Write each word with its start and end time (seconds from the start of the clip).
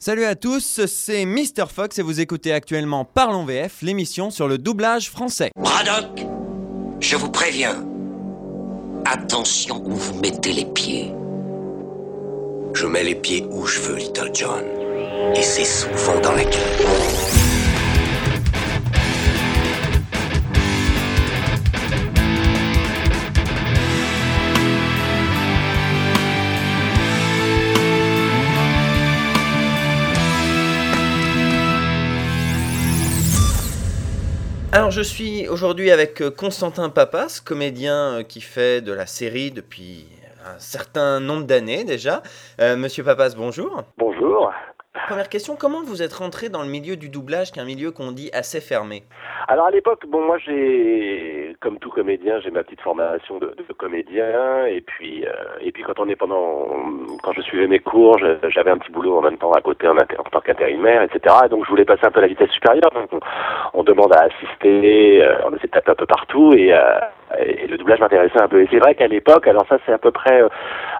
Salut 0.00 0.26
à 0.26 0.36
tous, 0.36 0.86
c'est 0.86 1.24
Mr. 1.24 1.66
Fox 1.74 1.98
et 1.98 2.02
vous 2.02 2.20
écoutez 2.20 2.52
actuellement 2.52 3.04
Parlons 3.04 3.44
VF, 3.44 3.82
l'émission 3.82 4.30
sur 4.30 4.46
le 4.46 4.56
doublage 4.56 5.10
français. 5.10 5.50
Braddock, 5.56 6.24
je 7.00 7.16
vous 7.16 7.32
préviens. 7.32 7.84
Attention 9.04 9.82
où 9.84 9.96
vous 9.96 10.20
mettez 10.20 10.52
les 10.52 10.66
pieds. 10.66 11.12
Je 12.74 12.86
mets 12.86 13.02
les 13.02 13.16
pieds 13.16 13.44
où 13.50 13.66
je 13.66 13.80
veux, 13.80 13.96
Little 13.96 14.30
John. 14.32 14.64
Et 15.34 15.42
c'est 15.42 15.64
souvent 15.64 16.20
dans 16.20 16.32
la 16.32 16.44
gueule. 16.44 17.37
Alors 34.70 34.90
je 34.90 35.00
suis 35.00 35.48
aujourd'hui 35.48 35.90
avec 35.90 36.20
euh, 36.20 36.30
Constantin 36.30 36.90
Papas, 36.90 37.40
comédien 37.42 38.18
euh, 38.18 38.22
qui 38.22 38.42
fait 38.42 38.82
de 38.82 38.92
la 38.92 39.06
série 39.06 39.50
depuis 39.50 40.04
un 40.44 40.58
certain 40.58 41.20
nombre 41.20 41.44
d'années 41.44 41.84
déjà. 41.84 42.22
Euh, 42.60 42.76
Monsieur 42.76 43.02
Papas, 43.02 43.34
bonjour. 43.34 43.82
Bonjour. 43.96 44.52
Première 45.06 45.28
question, 45.28 45.56
comment 45.56 45.82
vous 45.82 46.02
êtes 46.02 46.12
rentré 46.12 46.48
dans 46.48 46.62
le 46.62 46.68
milieu 46.68 46.96
du 46.96 47.08
doublage, 47.08 47.52
qui 47.52 47.58
est 47.58 47.62
un 47.62 47.66
milieu 47.66 47.90
qu'on 47.90 48.12
dit 48.12 48.30
assez 48.32 48.60
fermé? 48.60 49.04
Alors 49.46 49.66
à 49.66 49.70
l'époque, 49.70 50.04
bon 50.06 50.20
moi 50.26 50.36
j'ai, 50.38 51.56
comme 51.60 51.78
tout 51.78 51.90
comédien, 51.90 52.40
j'ai 52.40 52.50
ma 52.50 52.62
petite 52.62 52.80
formation 52.80 53.38
de, 53.38 53.54
comédien, 53.76 54.66
et 54.66 54.80
puis 54.80 55.24
euh, 55.24 55.32
et 55.60 55.72
puis 55.72 55.82
quand 55.84 55.98
on 55.98 56.08
est 56.08 56.16
pendant, 56.16 56.66
quand 57.22 57.32
je 57.32 57.42
suivais 57.42 57.66
mes 57.66 57.78
cours, 57.78 58.18
j'avais 58.18 58.70
un 58.70 58.78
petit 58.78 58.90
boulot 58.90 59.18
en 59.18 59.22
même 59.22 59.38
temps 59.38 59.52
à 59.52 59.60
côté 59.60 59.86
en, 59.86 59.94
tant 59.94 60.40
qu'intérimaire, 60.40 61.02
etc. 61.02 61.34
Et 61.46 61.48
donc 61.48 61.64
je 61.64 61.70
voulais 61.70 61.84
passer 61.84 62.04
un 62.04 62.10
peu 62.10 62.18
à 62.18 62.22
la 62.22 62.28
vitesse 62.28 62.50
supérieure, 62.50 62.90
donc 62.92 63.08
on, 63.72 63.82
demande 63.84 64.12
à 64.12 64.24
assister, 64.24 65.22
euh, 65.22 65.36
on 65.46 65.54
essaie 65.54 65.68
de 65.68 65.72
taper 65.72 65.92
un 65.92 65.94
peu 65.94 66.06
partout, 66.06 66.52
et, 66.52 66.74
euh, 66.74 66.98
et 67.38 67.66
le 67.66 67.78
doublage 67.78 68.00
m'intéressait 68.00 68.42
un 68.42 68.48
peu. 68.48 68.62
Et 68.62 68.68
c'est 68.70 68.78
vrai 68.78 68.94
qu'à 68.94 69.06
l'époque, 69.06 69.46
alors 69.46 69.66
ça 69.68 69.78
c'est 69.86 69.92
à 69.92 69.98
peu 69.98 70.10
près 70.10 70.42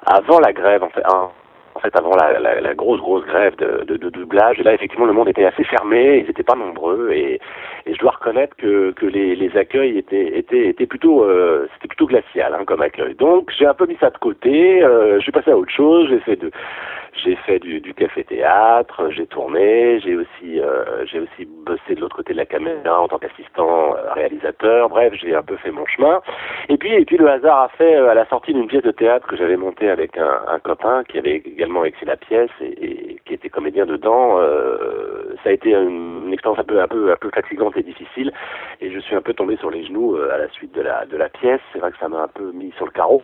avant 0.07 0.41
la 0.41 0.53
grève, 0.53 0.83
en 0.83 0.89
fait. 0.91 1.03
En 1.79 1.81
fait 1.81 1.97
avant 1.97 2.15
la, 2.17 2.75
grosse 2.75 3.01
grosse 3.01 3.25
grève 3.25 3.55
de, 3.57 3.97
doublage. 3.97 4.59
Et 4.59 4.65
là 4.65 4.75
effectivement 4.75 5.07
le 5.07 5.13
monde 5.13 5.29
était 5.29 5.45
assez 5.45 5.63
fermé, 5.63 6.19
ils 6.19 6.27
n'étaient 6.27 6.43
pas 6.43 6.57
nombreux 6.57 7.11
et, 7.13 7.41
et, 7.87 7.95
je 7.95 7.99
dois 7.99 8.11
reconnaître 8.13 8.57
que, 8.57 9.07
les, 9.07 9.57
accueils 9.57 9.99
étaient 9.99 10.87
plutôt 10.87 11.23
euh, 11.23 11.69
plutôt 11.99 12.07
glacial 12.07 12.55
hein, 12.55 12.65
comme 12.65 12.81
accueil. 12.81 13.15
Donc 13.15 13.51
j'ai 13.59 13.67
un 13.67 13.75
peu 13.75 13.87
mis 13.87 13.97
ça 14.01 14.11
de 14.11 14.19
côté, 14.19 14.83
euh, 14.83 15.17
je 15.17 15.23
suis 15.23 15.33
passé 15.33 15.51
à 15.51 15.57
autre 15.59 15.73
chose, 15.73 16.09
j'ai 16.09 16.21
fait 16.21 16.37
de 16.37 16.51
j'ai 17.25 17.37
fait 17.37 17.59
du, 17.59 17.81
du 17.81 17.95
café-théâtre, 17.95 19.11
j'ai 19.11 19.27
tourné, 19.27 20.01
j'ai 20.01 20.17
aussi, 20.17 20.61
euh, 20.61 21.05
j'ai 21.07 21.21
aussi 21.21 21.47
bossé 21.67 21.95
de 21.95 22.01
l'autre 22.01 22.17
côté 22.17 22.33
de 22.33 22.39
la 22.39 22.47
caméra 22.47 23.01
en 23.01 23.09
tant 23.09 23.19
qu'assistant 23.19 23.97
euh, 23.97 24.13
réalisateur. 24.13 24.89
Bref, 24.89 25.15
j'ai 25.15 25.35
un 25.35 25.43
peu 25.43 25.57
fait 25.57 25.71
mon 25.71 25.87
chemin. 25.87 26.21
Et 26.69 26.77
puis, 26.77 26.93
et 26.93 27.05
puis 27.05 27.17
le 27.17 27.29
hasard 27.29 27.63
a 27.63 27.69
fait 27.71 27.97
euh, 27.97 28.11
à 28.11 28.15
la 28.15 28.27
sortie 28.27 28.55
d'une 28.55 28.69
pièce 28.69 28.83
de 28.83 28.91
théâtre 28.91 29.27
que 29.27 29.37
j'avais 29.37 29.57
montée 29.57 29.91
avec 29.91 30.17
un, 30.17 30.43
un, 30.49 30.59
copain 30.59 31.03
qui 31.09 31.19
avait 31.19 31.37
également 31.37 31.85
écrit 31.85 32.07
la 32.07 32.17
pièce 32.17 32.51
et, 32.61 32.67
et 32.67 33.21
qui 33.25 33.35
était 33.35 33.49
comédien 33.49 33.87
dedans. 33.87 34.39
ça 35.43 35.51
a 35.51 35.53
été 35.53 35.71
une, 35.71 36.27
une, 36.27 36.33
expérience 36.33 36.59
un 36.59 36.65
peu, 36.65 36.81
un 36.81 36.89
peu, 36.89 37.13
un 37.13 37.17
peu 37.17 37.31
fatigante 37.31 37.77
et 37.77 37.83
difficile. 37.83 38.33
Et 38.81 38.91
je 38.91 38.99
suis 39.01 39.15
un 39.15 39.18
peu 39.29 39.35
tombé 39.35 39.57
sur 39.57 39.71
les 39.71 39.85
genoux 39.85 40.17
à 40.17 40.39
la 40.39 40.49
suite 40.49 40.75
de 40.75 40.81
la, 40.81 41.05
de 41.05 41.17
la 41.17 41.29
pièce. 41.29 41.61
C'est 41.73 41.79
vrai 41.79 41.91
que 41.93 41.99
ça 41.99 42.09
m'a 42.09 42.23
un 42.23 42.29
peu 42.29 42.51
mis 42.53 42.73
sur 42.77 42.87
le 42.87 42.93
carreau. 42.93 43.23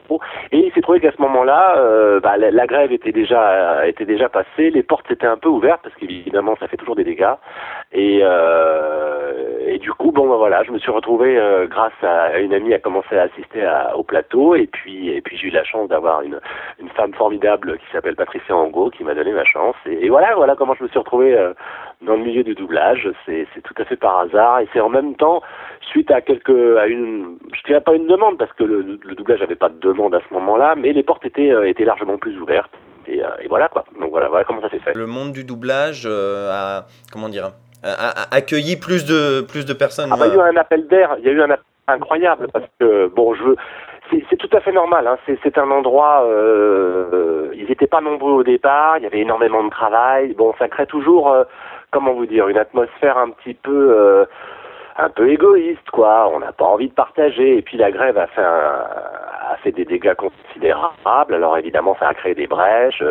Et 0.52 0.58
il 0.58 0.72
s'est 0.72 0.83
trouvé 0.83 1.00
qu'à 1.00 1.12
ce 1.12 1.22
moment-là, 1.22 2.20
bah, 2.20 2.36
la, 2.36 2.66
grève 2.66 2.92
était 2.92 3.12
déjà 3.12 3.86
était 3.86 4.05
déjà 4.05 4.28
passé, 4.28 4.70
les 4.70 4.82
portes 4.82 5.10
étaient 5.10 5.27
un 5.27 5.38
peu 5.38 5.48
ouvertes 5.48 5.80
parce 5.82 5.94
qu'évidemment 5.97 6.56
ça 6.60 6.69
fait 6.69 6.77
toujours 6.77 6.97
des 6.97 7.05
dégâts. 7.05 7.34
Et, 7.92 8.20
euh, 8.22 9.58
et 9.66 9.78
du 9.78 9.92
coup, 9.92 10.10
bon, 10.10 10.28
ben 10.28 10.36
voilà, 10.36 10.62
je 10.64 10.72
me 10.72 10.78
suis 10.78 10.91
retrouvé 10.91 11.38
euh, 11.38 11.66
grâce 11.66 11.92
à 12.02 12.38
une 12.38 12.52
amie 12.52 12.75
à 12.75 12.78
commencer 12.78 13.16
à 13.16 13.22
assister 13.22 13.65
au 13.94 14.03
plateau 14.03 14.54
et 14.56 14.66
puis 14.66 15.10
et 15.10 15.21
puis 15.21 15.36
j'ai 15.36 15.48
eu 15.48 15.50
la 15.50 15.65
chance 15.65 15.88
d'avoir 15.88 16.22
une, 16.22 16.41
une 16.81 16.88
femme 16.91 17.15
formidable 17.15 17.78
qui 17.78 17.86
s'appelle 17.92 18.16
Patricia 18.16 18.56
Angot 18.56 18.91
qui 18.91 19.04
m'a 19.04 19.15
donné 19.15 19.32
ma 19.32 19.44
chance. 19.44 19.76
Et, 19.86 20.09
voilà, 20.09 20.34
voilà 20.34 20.56
comment 20.56 20.75
je 20.75 20.82
me 20.82 20.88
suis 20.88 20.98
retrouvé 20.98 21.34
euh, 21.34 21.53
dans 22.03 22.16
le 22.16 22.25
milieu 22.25 22.43
du 22.43 22.55
doublage. 22.55 23.09
C'est 23.27 23.47
tout 23.62 23.75
à 23.78 23.84
fait 23.84 23.97
par 23.97 24.21
hasard 24.21 24.60
et 24.60 24.69
c'est 24.72 24.81
en 24.81 24.88
même 24.88 25.15
temps 25.16 25.43
suite 25.81 26.10
à 26.10 26.21
quelques 26.21 26.77
à 26.78 26.87
une 26.87 27.38
je 27.53 27.62
dirais 27.65 27.81
pas 27.81 27.94
une 27.94 28.06
demande 28.06 28.38
parce 28.38 28.53
que 28.53 28.65
le, 28.65 28.99
le 29.03 29.15
doublage 29.15 29.41
n'avait 29.41 29.55
pas 29.55 29.69
de 29.69 29.78
demande 29.81 30.15
à 30.15 30.21
ce 30.28 30.34
moment-là, 30.34 30.75
mais 30.77 30.93
les 30.93 31.03
portes 31.03 31.25
étaient 31.25 31.53
étaient 31.69 31.84
largement 31.84 32.19
plus 32.19 32.38
ouvertes. 32.41 32.72
Euh, 33.09 33.43
et, 33.43 33.49
voilà 33.49 33.69
quoi. 33.69 33.84
Donc 34.00 34.10
voilà, 34.10 34.28
voilà 34.28 34.44
comment 34.44 34.60
ça 34.60 34.71
s'est 34.71 34.78
fait. 34.78 34.94
Le 34.94 35.06
monde 35.06 35.33
du 35.33 35.44
doublage 35.44 36.04
euh, 36.06 36.50
a, 36.50 36.87
comment 37.12 37.28
dire, 37.28 37.53
a, 37.83 38.34
accueilli 38.34 38.77
plus 38.77 39.04
de, 39.04 39.43
plus 39.43 39.66
de 39.66 39.72
personnes. 39.72 40.10
Ah 40.12 40.16
bah, 40.16 40.27
il 40.27 40.34
y 40.34 40.41
a 40.41 40.47
eu 40.47 40.54
un 40.54 40.56
appel 40.56 40.87
d'air, 40.88 41.16
il 41.19 41.25
y 41.25 41.28
a 41.28 41.33
eu 41.33 41.43
un 41.43 41.50
appel 41.50 41.65
incroyable 41.87 42.49
parce 42.53 42.65
que 42.81 43.09
bon, 43.09 43.34
je 43.34 43.43
veux 43.43 43.56
c'est 44.30 44.36
tout 44.36 44.50
à 44.52 44.60
fait 44.60 44.72
normal. 44.72 45.06
Hein. 45.06 45.19
C'est 45.42 45.58
un 45.58 45.70
endroit. 45.70 46.25
Euh, 46.25 47.50
ils 47.54 47.66
n'étaient 47.69 47.86
pas 47.86 48.00
nombreux 48.00 48.32
au 48.32 48.42
départ. 48.42 48.98
Il 48.98 49.04
y 49.04 49.06
avait 49.06 49.20
énormément 49.20 49.62
de 49.64 49.70
travail. 49.70 50.34
Bon, 50.34 50.54
ça 50.58 50.69
crée 50.69 50.86
toujours, 50.86 51.30
euh, 51.30 51.44
comment 51.91 52.12
vous 52.12 52.26
dire, 52.26 52.48
une 52.48 52.58
atmosphère 52.58 53.19
un 53.19 53.30
petit 53.30 53.54
peu, 53.54 53.94
euh, 53.97 54.24
un 54.97 55.08
peu 55.08 55.30
égoïste, 55.30 55.91
quoi. 55.91 56.30
On 56.32 56.41
n'a 56.41 56.53
pas 56.53 56.64
envie 56.64 56.88
de 56.88 56.94
partager. 56.94 57.58
Et 57.58 57.62
puis 57.62 57.76
la 57.76 57.91
grève 57.91 58.19
a 58.19 58.26
fait 58.28 58.42
un, 58.42 58.84
a 59.53 59.56
fait 59.62 59.72
des 59.72 59.84
dégâts 59.84 60.14
considérables. 60.14 61.34
Alors 61.34 61.56
évidemment, 61.58 61.97
ça 61.98 62.08
a 62.08 62.14
créé 62.14 62.34
des 62.34 62.47
brèches. 62.47 63.03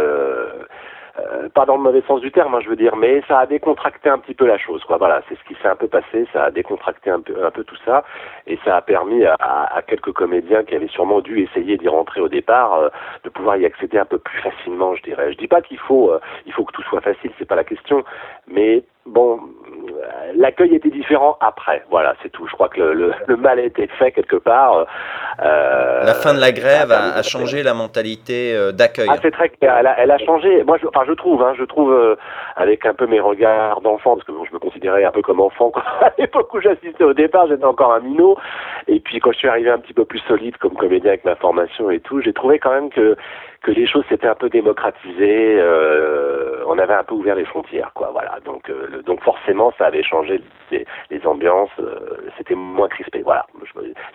Euh, 1.20 1.48
pas 1.50 1.66
dans 1.66 1.76
le 1.76 1.84
mauvais 1.84 2.02
sens 2.08 2.22
du 2.22 2.32
terme, 2.32 2.56
hein, 2.56 2.60
je 2.64 2.70
veux 2.70 2.76
dire, 2.76 2.96
mais 2.96 3.22
ça 3.28 3.40
a 3.40 3.46
décontracté 3.46 4.10
un 4.10 4.18
petit 4.18 4.34
peu 4.34 4.48
la 4.48 4.58
chose, 4.58 4.84
quoi. 4.84 4.98
Voilà, 4.98 5.22
c'est 5.30 5.36
ce 5.36 5.44
qui 5.44 5.54
s'est 5.62 5.68
un 5.68 5.76
peu 5.76 5.88
passé, 5.88 6.28
ça 6.34 6.46
a 6.46 6.52
décontracté 6.52 7.12
un 7.12 7.22
peu, 7.22 7.46
un 7.46 7.52
peu 7.52 7.64
tout 7.64 7.78
ça, 7.86 8.04
et 8.48 8.58
ça 8.66 8.78
a 8.78 8.82
permis 8.82 9.24
à, 9.24 9.36
à 9.40 9.82
quelques 9.84 10.12
comédiens 10.12 10.64
qui 10.64 10.76
avaient 10.76 10.88
sûrement 10.88 11.22
dû 11.22 11.44
essayer 11.44 11.78
d'y 11.78 11.88
rentrer 11.88 12.20
au 12.20 12.30
départ, 12.30 12.74
euh, 12.74 12.90
de 13.24 13.30
pouvoir 13.30 13.58
y 13.58 13.66
accéder 13.66 14.00
un 14.00 14.06
peu 14.06 14.18
plus 14.18 14.40
facilement, 14.40 14.96
je 14.96 15.04
dirais. 15.04 15.32
Je 15.34 15.38
dis 15.38 15.48
pas 15.48 15.62
qu'il 15.62 15.78
faut, 15.78 16.12
euh, 16.12 16.20
il 16.48 16.54
faut 16.54 16.66
que 16.66 16.74
tout 16.74 16.82
soit 16.84 17.02
facile, 17.02 17.32
c'est 17.38 17.48
pas 17.48 17.56
la 17.56 17.64
question, 17.64 18.04
mais 18.48 18.84
l'accueil 20.44 20.76
était 20.76 20.90
différent 20.90 21.38
après. 21.40 21.84
Voilà, 21.90 22.16
c'est 22.22 22.30
tout. 22.30 22.46
Je 22.48 22.54
crois 22.54 22.68
que 22.68 22.82
le, 22.82 23.14
le, 23.28 23.38
mal 23.38 23.60
a 23.60 23.64
été 23.64 23.88
fait 23.88 24.12
quelque 24.12 24.36
part. 24.36 24.86
Euh, 25.42 26.04
la 26.04 26.14
fin 26.14 26.34
de 26.34 26.40
la 26.40 26.52
grève 26.52 26.92
a, 26.92 27.16
a 27.16 27.24
changé 27.24 27.64
la 27.64 27.74
mentalité 27.74 28.54
euh, 28.54 28.74
d'accueil. 28.74 29.08
Ah, 29.10 29.16
c'est 29.22 29.32
très 29.32 29.50
clair. 29.50 29.76
Elle 29.80 29.88
a, 29.88 29.98
elle 29.98 30.12
a, 30.12 30.18
changé. 30.18 30.64
Moi, 30.66 30.78
je, 30.82 30.88
enfin, 30.88 31.06
je 31.08 31.14
trouve, 31.14 31.42
hein, 31.42 31.54
je 31.58 31.64
trouve, 31.64 31.94
euh, 31.94 32.16
avec 32.58 32.86
un 32.86 32.94
peu 32.94 33.08
mes 33.08 33.22
regards 33.22 33.80
d'enfant, 33.80 34.16
parce 34.16 34.28
que 34.28 34.34
bon, 34.34 34.44
je 34.44 34.54
me 34.54 34.60
considérais 34.60 35.06
un 35.06 35.12
peu 35.12 35.22
comme 35.22 35.40
enfant. 35.40 35.72
Quoi. 35.72 35.84
À 36.02 36.12
l'époque 36.18 36.54
où 36.54 36.60
j'assistais 36.60 37.06
au 37.06 37.14
départ, 37.14 37.48
j'étais 37.48 37.64
encore 37.64 37.94
un 37.94 38.02
minot. 38.02 38.38
Et 38.88 39.00
puis, 39.00 39.20
quand 39.20 39.32
je 39.32 39.38
suis 39.38 39.48
arrivé 39.48 39.70
un 39.70 39.80
petit 39.80 39.94
peu 39.94 40.04
plus 40.04 40.20
solide 40.28 40.58
comme 40.58 40.76
comédien 40.76 41.12
avec 41.12 41.24
ma 41.24 41.36
formation 41.36 41.90
et 41.90 42.02
tout, 42.02 42.22
j'ai 42.22 42.34
trouvé 42.34 42.60
quand 42.60 42.72
même 42.72 42.90
que 42.90 43.16
que 43.64 43.72
les 43.72 43.88
choses 43.88 44.04
s'étaient 44.10 44.28
un 44.28 44.36
peu 44.36 44.50
démocratisées, 44.50 45.58
euh, 45.58 46.64
on 46.68 46.78
avait 46.78 46.94
un 46.94 47.04
peu 47.04 47.16
ouvert 47.16 47.36
les 47.36 47.46
frontières, 47.46 47.92
quoi. 47.94 48.10
Voilà. 48.12 48.40
Donc, 48.46 48.70
euh, 48.70 49.02
donc 49.04 49.24
forcément, 49.24 49.72
ça 49.78 49.86
avait 49.86 50.04
changé 50.04 50.42
les, 50.72 50.86
ambiances. 51.26 51.70
Euh, 51.80 52.30
c'était 52.38 52.56
moins 52.56 52.90
crispé. 52.90 53.22
Voilà. 53.24 53.46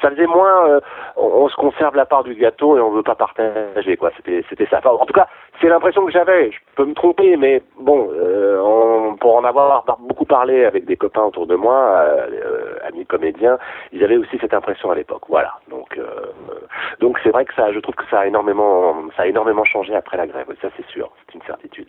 Ça 0.03 0.11
faisait 0.11 0.27
moins. 0.27 0.69
Euh, 0.69 0.81
on, 1.17 1.49
se 1.49 1.57
conserve 1.57 1.97
la 1.97 2.05
part 2.05 2.25
du 2.25 2.35
gâteau 2.35 2.77
et 2.77 2.81
on 2.81 2.91
veut 2.91 3.03
pas 3.03 3.15
partager, 3.15 3.97
quoi. 3.97 4.11
C'était, 4.17 4.45
c'était 4.51 4.67
ça. 4.67 4.81
En 4.85 5.07
tout 5.07 5.15
cas, 5.15 5.29
c'est 5.61 5.69
l'impression 5.69 6.05
que 6.05 6.13
j'avais. 6.13 6.51
Je 6.51 6.59
peux 6.77 6.85
me 6.85 6.95
tromper, 6.95 7.37
mais 7.37 7.63
bon, 7.81 8.11
on, 8.63 9.17
pour 9.17 9.37
en 9.37 9.45
avoir 9.45 9.85
beaucoup 10.01 10.27
parlé 10.27 10.67
avec 10.67 10.85
des 10.85 10.97
copains 10.97 11.23
autour 11.23 11.47
de 11.47 11.55
moi, 11.55 12.05
amis 12.87 13.07
comédiens, 13.07 13.59
ils 13.93 14.05
avaient 14.05 14.19
aussi 14.19 14.37
cette 14.41 14.53
impression 14.53 14.91
à 14.91 14.95
l'époque. 14.95 15.23
Voilà. 15.29 15.55
Donc, 15.71 15.99
donc 17.01 17.19
c'est 17.23 17.31
vrai 17.31 17.45
que 17.45 17.55
ça, 17.55 17.73
je 17.73 17.79
trouve 17.79 17.95
que 17.95 18.09
ça 18.11 18.21
a 18.21 18.27
énormément, 18.27 18.95
ça 19.17 19.23
a 19.23 19.27
énormément 19.27 19.65
changé 19.65 19.95
après 19.95 20.17
la 20.17 20.27
grève, 20.27 20.47
ça 20.61 20.69
c'est 20.77 20.87
sûr, 20.87 21.11
c'est 21.27 21.35
une 21.35 21.43
certitude. 21.43 21.89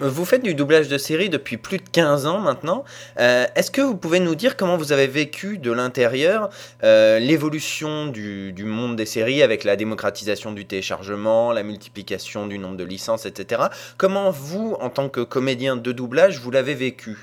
Vous 0.00 0.24
faites 0.24 0.42
du 0.42 0.54
doublage 0.54 0.88
de 0.88 0.98
série 0.98 1.28
depuis 1.28 1.56
plus 1.56 1.78
de 1.78 1.88
15 1.88 2.26
ans 2.26 2.40
maintenant. 2.40 2.82
Euh, 3.20 3.44
Est-ce 3.54 3.70
que 3.70 3.80
vous 3.80 3.96
pouvez 3.96 4.18
nous 4.18 4.34
dire 4.34 4.56
comment 4.56 4.76
vous 4.76 4.92
avez 4.92 5.06
vécu 5.06 5.56
de 5.56 5.70
l'intérieur 5.70 6.48
euh, 6.82 7.20
l'évolution 7.20 8.08
du, 8.08 8.52
du, 8.52 8.64
monde 8.64 8.96
des 8.96 9.06
séries 9.06 9.40
avec 9.40 9.62
la 9.62 9.76
démocratisation 9.76 10.50
du 10.50 10.66
téléchargement, 10.66 11.52
la 11.52 11.62
multiplication 11.62 12.48
du 12.48 12.58
nombre 12.58 12.76
de 12.76 12.82
licences, 12.82 13.24
etc. 13.24 13.62
Comment 13.96 14.32
vous, 14.32 14.74
en 14.80 14.90
tant 14.90 15.08
que 15.08 15.20
comédien 15.20 15.76
de 15.76 15.92
doublage, 15.92 16.40
vous 16.40 16.50
l'avez 16.50 16.74
vécu? 16.74 17.16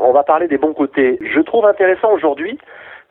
On 0.00 0.12
va 0.12 0.24
parler 0.24 0.48
des 0.48 0.58
bons 0.58 0.74
côtés. 0.74 1.18
Je 1.20 1.40
trouve 1.40 1.64
intéressant 1.64 2.12
aujourd'hui 2.12 2.58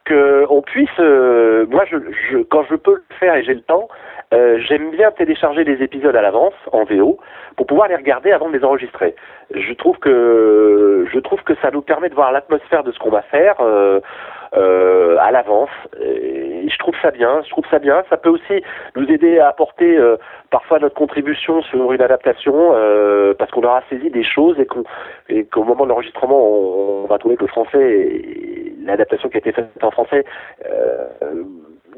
qu'on 0.07 0.61
puisse, 0.61 0.89
euh, 0.99 1.65
moi, 1.69 1.85
je, 1.89 1.97
je, 2.31 2.37
quand 2.39 2.63
je 2.69 2.75
peux 2.75 2.95
le 2.95 3.15
faire 3.19 3.35
et 3.35 3.43
j'ai 3.43 3.53
le 3.53 3.61
temps, 3.61 3.87
euh, 4.33 4.59
j'aime 4.67 4.91
bien 4.91 5.11
télécharger 5.11 5.63
les 5.63 5.83
épisodes 5.83 6.15
à 6.15 6.21
l'avance 6.21 6.53
en 6.71 6.83
VO 6.83 7.17
pour 7.57 7.67
pouvoir 7.67 7.87
les 7.87 7.95
regarder 7.95 8.31
avant 8.31 8.49
de 8.49 8.57
les 8.57 8.63
enregistrer. 8.63 9.15
Je 9.53 9.73
trouve 9.73 9.97
que 9.99 11.05
je 11.13 11.19
trouve 11.19 11.41
que 11.43 11.53
ça 11.61 11.71
nous 11.71 11.81
permet 11.81 12.09
de 12.09 12.15
voir 12.15 12.31
l'atmosphère 12.31 12.83
de 12.83 12.91
ce 12.91 12.99
qu'on 12.99 13.11
va 13.11 13.21
faire. 13.21 13.55
Euh, 13.59 13.99
euh, 14.55 15.17
à 15.19 15.31
l'avance. 15.31 15.69
Et 16.01 16.69
je 16.69 16.77
trouve 16.77 16.95
ça 17.01 17.11
bien, 17.11 17.41
je 17.43 17.49
trouve 17.49 17.65
ça 17.69 17.79
bien. 17.79 18.03
Ça 18.09 18.15
peut 18.15 18.29
aussi 18.29 18.63
nous 18.95 19.05
aider 19.09 19.37
à 19.39 19.49
apporter 19.49 19.97
euh, 19.97 20.15
parfois 20.49 20.79
notre 20.79 20.95
contribution 20.95 21.61
sur 21.63 21.91
une 21.91 22.01
adaptation 22.01 22.53
euh, 22.73 23.33
parce 23.33 23.51
qu'on 23.51 23.63
aura 23.63 23.81
saisi 23.89 24.09
des 24.09 24.23
choses 24.23 24.57
et 25.29 25.45
qu'au 25.45 25.63
moment 25.63 25.83
de 25.83 25.89
l'enregistrement, 25.89 26.41
on, 26.41 27.05
va 27.07 27.17
trouver 27.17 27.35
que 27.35 27.41
le 27.41 27.49
français, 27.49 28.21
l'adaptation 28.85 29.29
qui 29.29 29.37
a 29.37 29.39
été 29.39 29.51
faite 29.51 29.69
en 29.81 29.91
français, 29.91 30.23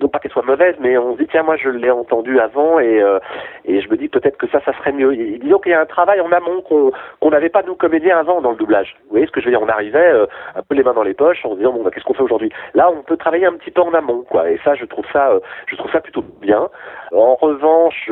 non 0.02 0.08
pas 0.08 0.20
qu'elle 0.20 0.32
soit 0.32 0.44
mauvaise, 0.44 0.76
mais 0.80 0.98
on 0.98 1.14
se 1.14 1.20
dit 1.20 1.28
tiens 1.30 1.44
moi 1.44 1.56
je 1.58 1.70
l'ai 1.70 1.90
entendu 1.90 2.40
avant 2.40 2.80
et 2.80 3.02
euh, 3.02 3.20
et 3.66 3.82
je 3.82 3.90
me 3.90 3.98
dis 3.98 4.08
peut-être 4.08 4.38
que 4.38 4.48
ça 4.48 4.62
ça 4.64 4.74
serait 4.74 4.92
mieux. 4.92 5.16
disons 5.16 5.60
qu'il 5.60 5.72
y 5.72 5.76
a 5.76 5.82
un 5.82 5.86
travail 5.86 6.22
en 6.22 6.32
amont 6.32 6.62
qu'on 6.62 7.30
n'avait 7.30 7.50
pas 7.50 7.64
nous 7.64 7.76
comédiens 7.76 8.18
avant 8.18 8.42
dans 8.42 8.52
le 8.52 8.58
doublage. 8.58 8.96
Vous 9.06 9.12
voyez 9.12 9.26
ce 9.26 9.32
que 9.32 9.42
je 9.42 9.46
veux 9.46 9.52
dire? 9.52 9.62
On 9.62 9.70
arrivait 9.70 10.12
euh, 10.12 10.26
un 10.56 10.62
peu 10.62 10.76
les 10.76 10.84
mains 10.84 10.94
dans 10.94 11.04
les 11.04 11.14
poches 11.14 11.46
en 11.46 11.52
se 11.52 11.58
disant 11.58 11.74
bon 11.74 11.84
bah, 11.84 11.92
qu'est-ce 11.94 12.06
qu'on 12.06 12.14
fait 12.14 12.24
aujourd'hui? 12.24 12.52
Là 12.74 12.90
on 12.92 13.04
peut 13.04 13.18
travailler 13.18 13.46
un 13.46 13.54
petit 13.54 13.72
peu 13.72 13.82
en 13.82 13.94
amont 13.94 14.24
quoi 14.24 14.50
et 14.50 14.60
ça 14.64 14.76
je 14.76 14.86
trouve 14.86 15.06
ça 15.12 15.32
euh, 15.32 15.40
je 15.68 15.76
trouve 15.76 15.92
ça 15.92 16.02
plutôt 16.02 16.24
bien. 16.42 16.70
En 17.12 17.36
revanche 17.36 18.12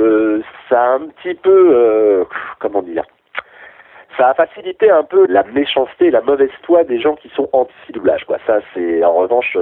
ça 0.69 0.81
a 0.81 0.95
un 0.95 1.07
petit 1.07 1.36
peu 1.36 2.25
comment 2.60 2.81
dire? 2.81 3.04
Ça 4.18 4.30
a 4.30 4.34
facilité 4.34 4.90
un 4.90 5.04
peu 5.04 5.26
la 5.28 5.44
méchanceté, 5.44 6.12
la 6.12 6.22
mauvaise 6.22 6.52
foi 6.64 6.84
des 6.84 7.00
gens 7.00 7.16
qui 7.16 7.30
sont 7.30 7.50
anti-doublage. 7.54 8.26
Ça, 8.48 8.60
c'est 8.74 9.04
en 9.04 9.14
revanche, 9.14 9.58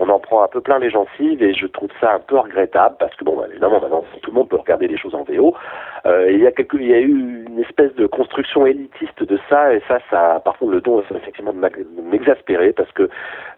on 0.00 0.08
en 0.08 0.18
prend 0.18 0.42
un 0.42 0.48
peu 0.48 0.60
plein 0.60 0.78
les 0.78 0.90
gencives 0.90 1.42
et 1.42 1.54
je 1.54 1.66
trouve 1.66 1.90
ça 2.00 2.14
un 2.14 2.20
peu 2.20 2.38
regrettable 2.38 2.96
parce 2.98 3.14
que 3.16 3.24
bon, 3.24 3.36
bah, 3.36 3.46
évidemment, 3.50 3.80
maintenant 3.80 4.04
tout 4.22 4.30
le 4.30 4.36
monde 4.36 4.48
peut 4.48 4.56
regarder 4.56 4.88
les 4.88 4.96
choses 4.96 5.14
en 5.14 5.24
VO. 5.24 5.54
Euh, 6.06 6.30
il 6.30 6.40
y 6.40 6.94
a 6.94 7.00
eu 7.00 7.44
une 7.48 7.58
espèce 7.60 7.94
de 7.94 8.06
construction 8.06 8.66
élitiste 8.66 9.22
de 9.22 9.38
ça 9.48 9.74
et 9.74 9.82
ça, 9.88 9.98
ça 10.10 10.40
par 10.44 10.56
contre 10.58 10.72
le 10.72 10.80
don 10.80 11.02
effectivement 11.14 11.52
de 11.52 11.60
m'exaspérer 12.02 12.72
parce 12.72 12.90
que 12.92 13.08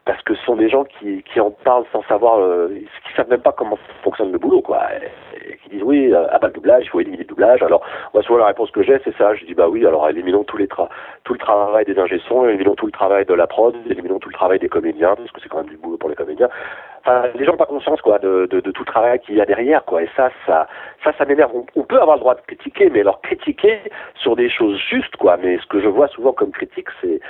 parce 0.04 0.22
que 0.22 0.34
ce 0.34 0.44
sont 0.44 0.56
des 0.56 0.68
gens 0.68 0.84
qui, 0.84 1.22
qui 1.22 1.40
en 1.40 1.50
parlent 1.50 1.84
sans 1.92 2.02
savoir, 2.04 2.40
euh, 2.40 2.68
qui 3.06 3.14
savent 3.14 3.28
même 3.28 3.42
pas 3.42 3.52
comment 3.52 3.78
fonctionne 4.02 4.32
le 4.32 4.38
boulot, 4.38 4.62
quoi. 4.62 4.80
Et, 4.94 5.56
qui 5.58 5.70
disent 5.70 5.82
oui, 5.82 6.12
euh, 6.12 6.26
à 6.30 6.38
bas 6.38 6.48
le 6.48 6.54
doublage, 6.54 6.84
il 6.84 6.88
faut 6.88 7.00
éliminer 7.00 7.22
le 7.22 7.28
doublage. 7.28 7.62
Alors, 7.62 7.82
moi, 8.14 8.22
souvent 8.22 8.38
la 8.38 8.46
réponse 8.46 8.70
que 8.70 8.82
j'ai, 8.82 8.98
c'est 9.04 9.16
ça. 9.16 9.34
Je 9.34 9.44
dis 9.44 9.54
bah 9.54 9.68
oui, 9.68 9.86
alors 9.86 10.08
éliminons 10.08 10.44
tout 10.44 10.56
le 10.56 10.66
travail 11.38 11.84
des 11.84 11.98
ingé 11.98 12.20
éliminons 12.48 12.74
tout 12.74 12.86
le 12.86 12.92
travail 12.92 13.24
de 13.24 13.34
la 13.34 13.46
prod, 13.46 13.74
éliminons 13.88 14.18
tout 14.18 14.28
le 14.28 14.34
travail 14.34 14.58
des 14.58 14.68
comédiens, 14.68 15.14
parce 15.16 15.30
que 15.30 15.40
c'est 15.40 15.48
quand 15.48 15.58
même 15.58 15.68
du 15.68 15.76
boulot 15.76 15.96
pour 15.96 16.08
les 16.08 16.16
comédiens. 16.16 16.29
Les 17.34 17.44
gens 17.44 17.52
n'ont 17.52 17.58
pas 17.58 17.66
conscience 17.66 18.00
quoi 18.02 18.18
de, 18.18 18.46
tout 18.46 18.82
le 18.82 18.84
travail 18.84 19.18
qu'il 19.20 19.34
y 19.34 19.40
a 19.40 19.46
derrière 19.46 19.84
quoi. 19.84 20.02
Et 20.02 20.08
ça, 20.16 20.30
ça, 20.46 20.68
ça, 21.02 21.12
ça 21.16 21.24
m'énerve. 21.24 21.50
On, 21.74 21.82
peut 21.82 22.00
avoir 22.00 22.16
le 22.16 22.20
droit 22.20 22.34
de 22.34 22.40
critiquer, 22.42 22.90
mais 22.90 23.00
alors 23.00 23.20
critiquer 23.22 23.80
sur 24.14 24.36
des 24.36 24.50
choses 24.50 24.78
justes 24.78 25.16
quoi. 25.16 25.36
Mais 25.38 25.58
ce 25.58 25.66
que 25.66 25.80
je 25.80 25.88
vois 25.88 26.08
souvent 26.08 26.32
comme 26.32 26.50
critique, 26.50 26.88
c'est 27.00 27.20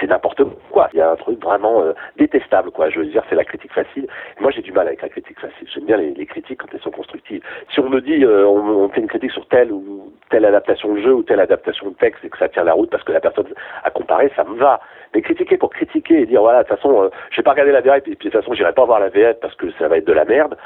c'est 0.00 0.06
n'importe 0.06 0.42
quoi. 0.70 0.88
Il 0.92 0.98
y 0.98 1.02
a 1.02 1.10
un 1.10 1.16
truc 1.16 1.40
vraiment 1.42 1.82
euh, 1.82 1.92
détestable 2.16 2.70
quoi. 2.70 2.90
Je 2.90 3.00
veux 3.00 3.06
dire, 3.06 3.22
c'est 3.28 3.36
la 3.36 3.44
critique 3.44 3.72
facile. 3.72 4.08
moi, 4.40 4.50
j'ai 4.50 4.62
du 4.62 4.72
mal 4.72 4.86
avec 4.86 5.02
la 5.02 5.08
critique 5.08 5.38
facile. 5.38 5.68
J'aime 5.72 5.84
bien 5.84 5.96
les, 5.96 6.26
critiques 6.26 6.60
quand 6.60 6.68
elles 6.72 6.80
sont 6.80 6.90
constructives. 6.90 7.42
Si 7.72 7.80
on 7.80 7.88
me 7.88 8.00
dit, 8.00 8.24
euh, 8.24 8.46
on, 8.46 8.84
on, 8.84 8.88
fait 8.88 9.00
une 9.00 9.08
critique 9.08 9.32
sur 9.32 9.46
telle 9.48 9.72
ou 9.72 9.99
telle 10.30 10.44
adaptation 10.44 10.94
de 10.94 11.00
jeu 11.00 11.12
ou 11.12 11.22
telle 11.22 11.40
adaptation 11.40 11.90
de 11.90 11.94
texte 11.94 12.24
et 12.24 12.30
que 12.30 12.38
ça 12.38 12.48
tient 12.48 12.64
la 12.64 12.72
route 12.72 12.90
parce 12.90 13.04
que 13.04 13.12
la 13.12 13.20
personne 13.20 13.46
a 13.84 13.90
comparé, 13.90 14.32
ça 14.36 14.44
me 14.44 14.56
va. 14.56 14.80
Mais 15.14 15.22
critiquer 15.22 15.58
pour 15.58 15.70
critiquer 15.70 16.22
et 16.22 16.26
dire 16.26 16.40
voilà, 16.40 16.62
de 16.62 16.68
toute 16.68 16.76
façon, 16.76 17.02
euh, 17.02 17.08
j'ai 17.30 17.42
pas 17.42 17.50
regardé 17.50 17.72
la 17.72 17.80
VF 17.80 17.98
et 17.98 18.00
puis 18.00 18.14
de 18.14 18.22
toute 18.22 18.32
façon, 18.32 18.54
j'irai 18.54 18.72
pas 18.72 18.84
voir 18.84 19.00
la 19.00 19.08
VF 19.08 19.38
parce 19.40 19.54
que 19.56 19.70
ça 19.72 19.88
va 19.88 19.98
être 19.98 20.06
de 20.06 20.12
la 20.12 20.24
merde 20.24 20.56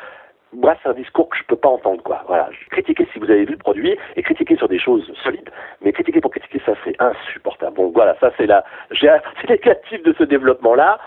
moi, 0.55 0.77
c'est 0.83 0.89
un 0.89 0.95
discours 0.95 1.29
que 1.29 1.37
je 1.37 1.45
peux 1.45 1.56
pas 1.56 1.69
entendre, 1.69 2.03
quoi. 2.03 2.23
Voilà. 2.27 2.49
Critiquer 2.71 3.06
si 3.12 3.19
vous 3.19 3.31
avez 3.31 3.45
vu 3.45 3.53
le 3.53 3.59
produit 3.59 3.97
et 4.17 4.23
critiquer 4.23 4.56
sur 4.56 4.69
des 4.69 4.79
choses 4.79 5.11
solides, 5.23 5.51
mais 5.83 5.93
critiquer 5.93 6.21
pour 6.21 6.31
critiquer, 6.31 6.61
ça 6.65 6.73
c'est 6.85 6.95
insupportable. 7.01 7.75
Bon, 7.77 7.91
voilà, 7.95 8.17
ça 8.21 8.31
c'est 8.37 8.47
la, 8.47 8.65
j'ai 8.91 9.11
négatif 9.49 10.03
de 10.03 10.15
ce 10.19 10.25
développement-là. 10.25 10.99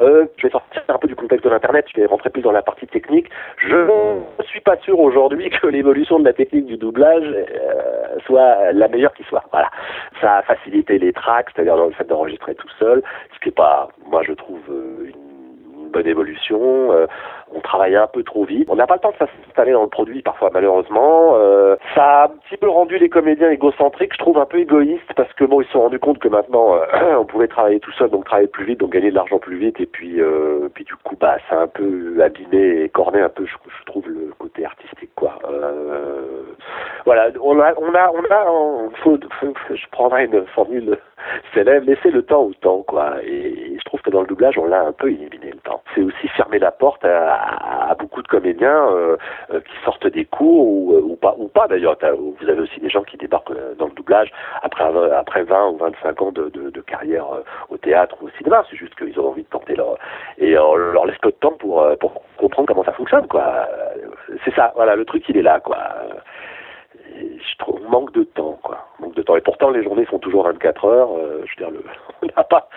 Euh, 0.00 0.26
je 0.38 0.46
vais 0.46 0.50
sortir 0.50 0.82
un 0.88 0.98
peu 0.98 1.06
du 1.06 1.14
contexte 1.14 1.44
de 1.44 1.50
l'internet, 1.50 1.86
je 1.94 2.00
vais 2.00 2.06
rentrer 2.06 2.30
plus 2.30 2.42
dans 2.42 2.52
la 2.52 2.62
partie 2.62 2.86
technique. 2.86 3.28
Je 3.58 3.76
ne 3.76 4.44
suis 4.44 4.60
pas 4.60 4.76
sûr 4.78 4.98
aujourd'hui 4.98 5.50
que 5.50 5.66
l'évolution 5.66 6.18
de 6.18 6.24
la 6.24 6.32
technique 6.32 6.66
du 6.66 6.76
doublage 6.76 7.24
euh, 7.24 8.18
soit 8.26 8.72
la 8.72 8.88
meilleure 8.88 9.14
qui 9.14 9.22
soit. 9.24 9.44
Voilà. 9.52 9.70
Ça 10.20 10.38
a 10.38 10.42
facilité 10.42 10.98
les 10.98 11.12
tracks, 11.12 11.48
c'est-à-dire 11.54 11.76
le 11.76 11.92
fait 11.92 12.04
d'enregistrer 12.04 12.54
tout 12.54 12.70
seul, 12.78 13.02
ce 13.34 13.40
qui 13.40 13.50
est 13.50 13.52
pas, 13.52 13.88
moi 14.06 14.22
je 14.26 14.32
trouve 14.32 14.62
euh, 14.70 15.06
une 15.06 15.23
bonne 15.94 16.06
évolution. 16.06 16.92
Euh, 16.92 17.06
on 17.54 17.60
travaille 17.60 17.94
un 17.94 18.08
peu 18.08 18.24
trop 18.24 18.44
vite. 18.44 18.68
On 18.68 18.76
n'a 18.76 18.86
pas 18.86 18.94
le 18.94 19.00
temps 19.00 19.12
de 19.12 19.26
s'installer 19.26 19.72
dans 19.72 19.84
le 19.84 19.88
produit 19.88 20.22
parfois 20.22 20.50
malheureusement. 20.52 21.34
Euh, 21.34 21.76
ça 21.94 22.04
a 22.04 22.24
un 22.24 22.28
petit 22.28 22.56
peu 22.56 22.68
rendu 22.68 22.98
les 22.98 23.08
comédiens 23.08 23.50
égocentriques, 23.50 24.12
je 24.12 24.18
trouve 24.18 24.38
un 24.38 24.46
peu 24.46 24.58
égoïstes 24.58 25.12
parce 25.16 25.32
que 25.34 25.44
bon 25.44 25.60
ils 25.60 25.66
se 25.66 25.72
sont 25.72 25.82
rendus 25.82 26.00
compte 26.00 26.18
que 26.18 26.28
maintenant 26.28 26.74
euh, 26.74 27.16
on 27.20 27.24
pouvait 27.24 27.46
travailler 27.46 27.78
tout 27.80 27.92
seul, 27.92 28.10
donc 28.10 28.24
travailler 28.24 28.48
plus 28.48 28.64
vite, 28.64 28.80
donc 28.80 28.90
gagner 28.90 29.10
de 29.10 29.14
l'argent 29.14 29.38
plus 29.38 29.56
vite 29.56 29.80
et 29.80 29.86
puis 29.86 30.20
puis 30.74 30.84
du 30.84 30.96
coup 30.96 31.16
bah 31.20 31.36
ça 31.48 31.60
a 31.60 31.62
un 31.62 31.66
peu 31.68 32.20
abîmé 32.20 32.82
et 32.82 32.88
corné 32.88 33.20
un 33.20 33.28
peu 33.28 33.46
je, 33.46 33.54
trouve 33.86 34.08
le 34.08 34.32
côté 34.38 34.64
artistique 34.64 35.10
quoi. 35.14 35.38
voilà, 37.04 37.28
on 37.40 37.60
a 37.60 37.72
on 37.76 37.94
a 37.94 38.10
on 38.12 38.24
a 38.30 38.90
faut, 39.02 39.18
je 39.70 39.86
prendrais 39.92 40.24
une 40.24 40.44
formule 40.46 40.98
célèbre, 41.52 41.86
laisser 41.86 42.10
le 42.10 42.22
temps 42.22 42.42
au 42.42 42.54
temps 42.54 42.82
quoi 42.82 43.16
et 43.22 43.76
je 43.78 43.84
trouve 43.84 44.00
que 44.00 44.10
dans 44.10 44.22
le 44.22 44.26
doublage 44.26 44.58
on 44.58 44.66
l'a 44.66 44.82
un 44.82 44.92
peu 44.92 45.08
éliminé 45.08 45.43
c'est 45.94 46.02
aussi 46.02 46.28
fermer 46.28 46.58
la 46.58 46.70
porte 46.70 47.04
à, 47.04 47.94
beaucoup 47.98 48.22
de 48.22 48.28
comédiens 48.28 48.88
euh, 48.90 49.16
euh, 49.52 49.60
qui 49.60 49.84
sortent 49.84 50.06
des 50.06 50.24
cours 50.24 50.66
ou, 50.66 50.92
euh, 50.94 51.16
pas, 51.16 51.34
ou 51.38 51.48
pas 51.48 51.68
d'ailleurs. 51.68 51.96
Vous 52.00 52.48
avez 52.48 52.60
aussi 52.60 52.80
des 52.80 52.90
gens 52.90 53.02
qui 53.02 53.16
débarquent 53.16 53.52
dans 53.78 53.86
le 53.86 53.92
doublage 53.92 54.32
après, 54.62 54.84
après 55.12 55.44
20 55.44 55.68
ou 55.70 55.76
25 55.76 56.22
ans 56.22 56.32
de, 56.32 56.50
carrière 56.86 57.26
au 57.70 57.76
théâtre 57.78 58.16
ou 58.20 58.26
au 58.26 58.30
cinéma. 58.36 58.64
C'est 58.70 58.76
juste 58.76 58.94
qu'ils 58.96 59.18
ont 59.18 59.28
envie 59.28 59.42
de 59.42 59.48
tenter 59.48 59.74
leur... 59.74 59.96
Et 60.38 60.58
on 60.58 60.74
leur 60.74 61.06
laisse 61.06 61.18
peu 61.18 61.30
de 61.30 61.36
temps 61.36 61.52
pour, 61.52 61.86
comprendre 62.36 62.68
comment 62.68 62.84
ça 62.84 62.92
fonctionne. 62.92 63.26
quoi. 63.26 63.66
C'est 64.44 64.54
ça, 64.54 64.72
voilà, 64.74 64.96
le 64.96 65.04
truc 65.04 65.24
il 65.28 65.36
est 65.36 65.42
là. 65.42 65.60
quoi 65.60 65.78
je 67.16 67.56
trouve 67.58 67.80
manque 67.88 68.12
de 68.12 68.24
temps 68.24 68.58
quoi 68.62 68.88
manque 68.98 69.14
de 69.14 69.22
temps 69.22 69.36
et 69.36 69.40
pourtant 69.40 69.70
les 69.70 69.84
journées 69.84 70.04
font 70.04 70.18
toujours 70.18 70.44
24 70.44 70.84
heures 70.86 71.10
je 71.44 71.50
veux 71.50 71.56
dire 71.56 71.70
le 71.70 71.84
on 72.22 72.26
n'a 72.26 72.42
pas 72.42 72.68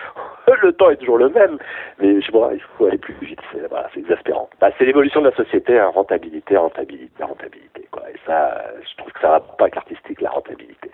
le 0.62 0.72
temps 0.72 0.90
est 0.90 0.96
toujours 0.96 1.18
le 1.18 1.28
même. 1.30 1.58
Mais 2.00 2.20
je 2.20 2.30
vois 2.32 2.50
il 2.54 2.62
faut 2.76 2.86
aller 2.86 2.98
plus 2.98 3.14
vite 3.22 3.40
c'est 3.52 3.66
voilà, 3.68 3.88
exaspérant. 3.96 4.48
Bah, 4.60 4.70
c'est 4.78 4.84
l'évolution 4.84 5.20
de 5.20 5.28
la 5.28 5.36
société 5.36 5.78
hein, 5.78 5.90
rentabilité 5.94 6.56
rentabilité 6.56 7.22
rentabilité 7.22 7.88
et 8.08 8.18
ça 8.26 8.54
je 8.82 8.96
trouve 8.96 9.12
que 9.12 9.20
ça 9.20 9.28
va 9.28 9.40
pas 9.40 9.64
avec 9.64 9.74
l'artistique 9.74 10.20
la 10.20 10.30
rentabilité. 10.30 10.90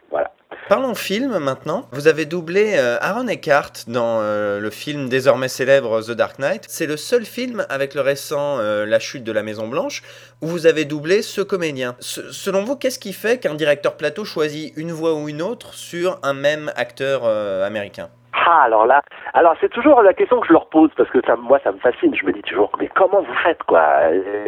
Parlons 0.68 0.94
film 0.94 1.38
maintenant. 1.38 1.86
Vous 1.92 2.08
avez 2.08 2.24
doublé 2.24 2.76
euh, 2.76 2.96
Aaron 3.00 3.28
Eckhart 3.28 3.72
dans 3.86 4.20
euh, 4.22 4.60
le 4.60 4.70
film 4.70 5.10
désormais 5.10 5.48
célèbre 5.48 6.00
The 6.00 6.12
Dark 6.12 6.38
Knight. 6.38 6.64
C'est 6.68 6.86
le 6.86 6.96
seul 6.96 7.26
film 7.26 7.66
avec 7.68 7.94
le 7.94 8.00
récent 8.00 8.58
euh, 8.60 8.86
La 8.86 8.98
chute 8.98 9.24
de 9.24 9.32
la 9.32 9.42
Maison 9.42 9.68
Blanche 9.68 10.02
où 10.40 10.46
vous 10.46 10.66
avez 10.66 10.86
doublé 10.86 11.20
ce 11.20 11.42
comédien. 11.42 11.96
selon 12.00 12.64
vous, 12.64 12.76
qu'est-ce 12.76 12.98
qui 12.98 13.12
fait 13.12 13.38
qu'un 13.38 13.54
directeur 13.54 13.96
plateau 13.98 14.24
choisit 14.24 14.72
une 14.76 14.92
voix 14.92 15.14
ou 15.14 15.28
une 15.28 15.42
autre 15.42 15.74
sur 15.74 16.18
un 16.22 16.32
même 16.32 16.72
acteur 16.76 17.24
américain? 17.24 18.08
Ah, 18.46 18.62
alors 18.64 18.86
là, 18.86 19.02
alors 19.32 19.54
c'est 19.60 19.70
toujours 19.70 20.02
la 20.02 20.12
question 20.12 20.40
que 20.40 20.46
je 20.46 20.52
leur 20.52 20.66
pose 20.66 20.90
parce 20.96 21.08
que 21.10 21.20
ça, 21.24 21.36
moi 21.36 21.58
ça 21.62 21.72
me 21.72 21.78
fascine. 21.78 22.14
Je 22.14 22.26
me 22.26 22.32
dis 22.32 22.42
toujours, 22.42 22.70
mais 22.78 22.88
comment 22.88 23.20
vous 23.20 23.34
faites 23.42 23.62
quoi? 23.62 23.84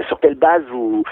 Sur 0.09 0.21
quelle 0.21 0.35
base 0.35 0.62
vous 0.71 1.02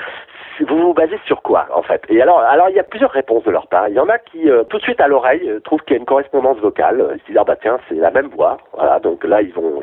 vous 0.60 0.78
vous 0.78 0.94
basez 0.94 1.18
sur 1.26 1.42
quoi 1.42 1.66
en 1.74 1.82
fait? 1.82 2.02
Et 2.08 2.20
alors, 2.20 2.40
alors 2.40 2.68
il 2.68 2.76
y 2.76 2.80
a 2.80 2.84
plusieurs 2.84 3.10
réponses 3.10 3.44
de 3.44 3.50
leur 3.50 3.68
part. 3.68 3.88
Il 3.88 3.94
y 3.94 4.00
en 4.00 4.08
a 4.08 4.18
qui 4.18 4.50
euh, 4.50 4.64
tout 4.64 4.78
de 4.78 4.82
suite 4.82 5.00
à 5.00 5.08
l'oreille 5.08 5.48
euh, 5.48 5.60
trouvent 5.60 5.80
qu'il 5.82 5.94
y 5.94 5.98
a 5.98 6.00
une 6.00 6.06
correspondance 6.06 6.58
vocale. 6.58 7.04
Ils 7.14 7.20
se 7.20 7.26
disent 7.26 7.38
ah 7.38 7.44
bah 7.44 7.56
tiens 7.60 7.78
c'est 7.88 7.94
la 7.94 8.10
même 8.10 8.28
voix. 8.28 8.58
Voilà 8.72 8.98
donc 8.98 9.24
là 9.24 9.40
ils 9.40 9.52
vont 9.52 9.80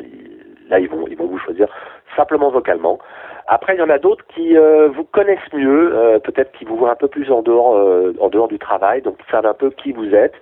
là 0.68 0.78
ils 0.78 0.88
vont 0.88 1.06
ils 1.08 1.16
vont 1.16 1.26
vous 1.26 1.38
choisir 1.38 1.68
simplement 2.16 2.50
vocalement. 2.50 2.98
Après, 3.48 3.74
il 3.74 3.80
y 3.80 3.82
en 3.82 3.90
a 3.90 3.98
d'autres 3.98 4.24
qui 4.28 4.56
euh, 4.56 4.88
vous 4.88 5.02
connaissent 5.02 5.52
mieux, 5.52 6.20
peut-être 6.22 6.52
qui 6.52 6.64
vous 6.64 6.76
voient 6.76 6.92
un 6.92 6.96
peu 6.96 7.08
plus 7.08 7.30
en 7.32 7.42
dehors, 7.42 7.74
en 8.20 8.28
dehors 8.28 8.46
du 8.46 8.58
travail, 8.58 9.02
donc 9.02 9.16
ils 9.18 9.30
savent 9.32 9.46
un 9.46 9.54
peu 9.54 9.70
qui 9.70 9.92
vous 9.92 10.14
êtes 10.14 10.34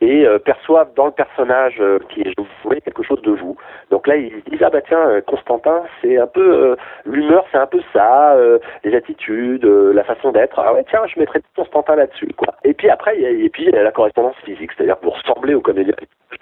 et 0.00 0.26
euh, 0.26 0.38
perçoivent 0.38 0.92
dans 0.94 1.06
le 1.06 1.12
personnage 1.12 1.76
euh, 1.80 1.98
qui 2.08 2.20
est 2.20 2.32
joué 2.62 2.80
quelque 2.80 3.02
chose 3.02 3.20
de 3.22 3.32
vous. 3.32 3.56
Donc 3.90 4.06
là, 4.06 4.16
ils 4.16 4.42
disent 4.50 4.62
ah 4.62 4.70
bah 4.70 4.80
tiens, 4.86 5.08
euh, 5.08 5.20
Constantin, 5.20 5.82
c'est 6.00 6.18
un 6.18 6.26
peu 6.26 6.76
l'humeur, 7.04 7.44
c'est 7.50 7.58
un 7.58 7.66
peu 7.66 7.80
ça, 7.92 8.36
les 8.84 8.94
attitudes, 8.94 9.64
la 9.64 10.04
façon 10.04 10.32
d'être. 10.32 10.58
Ah 10.58 10.74
ouais 10.74 10.84
tiens, 10.88 11.06
je 11.06 11.18
mettrais 11.18 11.40
Constantin 11.56 11.96
là-dessus 11.96 12.32
quoi. 12.36 12.54
Et 12.64 12.74
puis 12.74 12.88
après, 12.88 13.18
et 13.18 13.48
puis 13.48 13.64
il 13.64 13.74
y 13.74 13.78
a 13.78 13.82
la 13.82 13.92
correspondance 13.92 14.36
physique, 14.44 14.70
c'est-à-dire 14.76 14.98
pour 14.98 15.16
ressembler 15.16 15.54
au 15.54 15.60
comédien. 15.60 15.94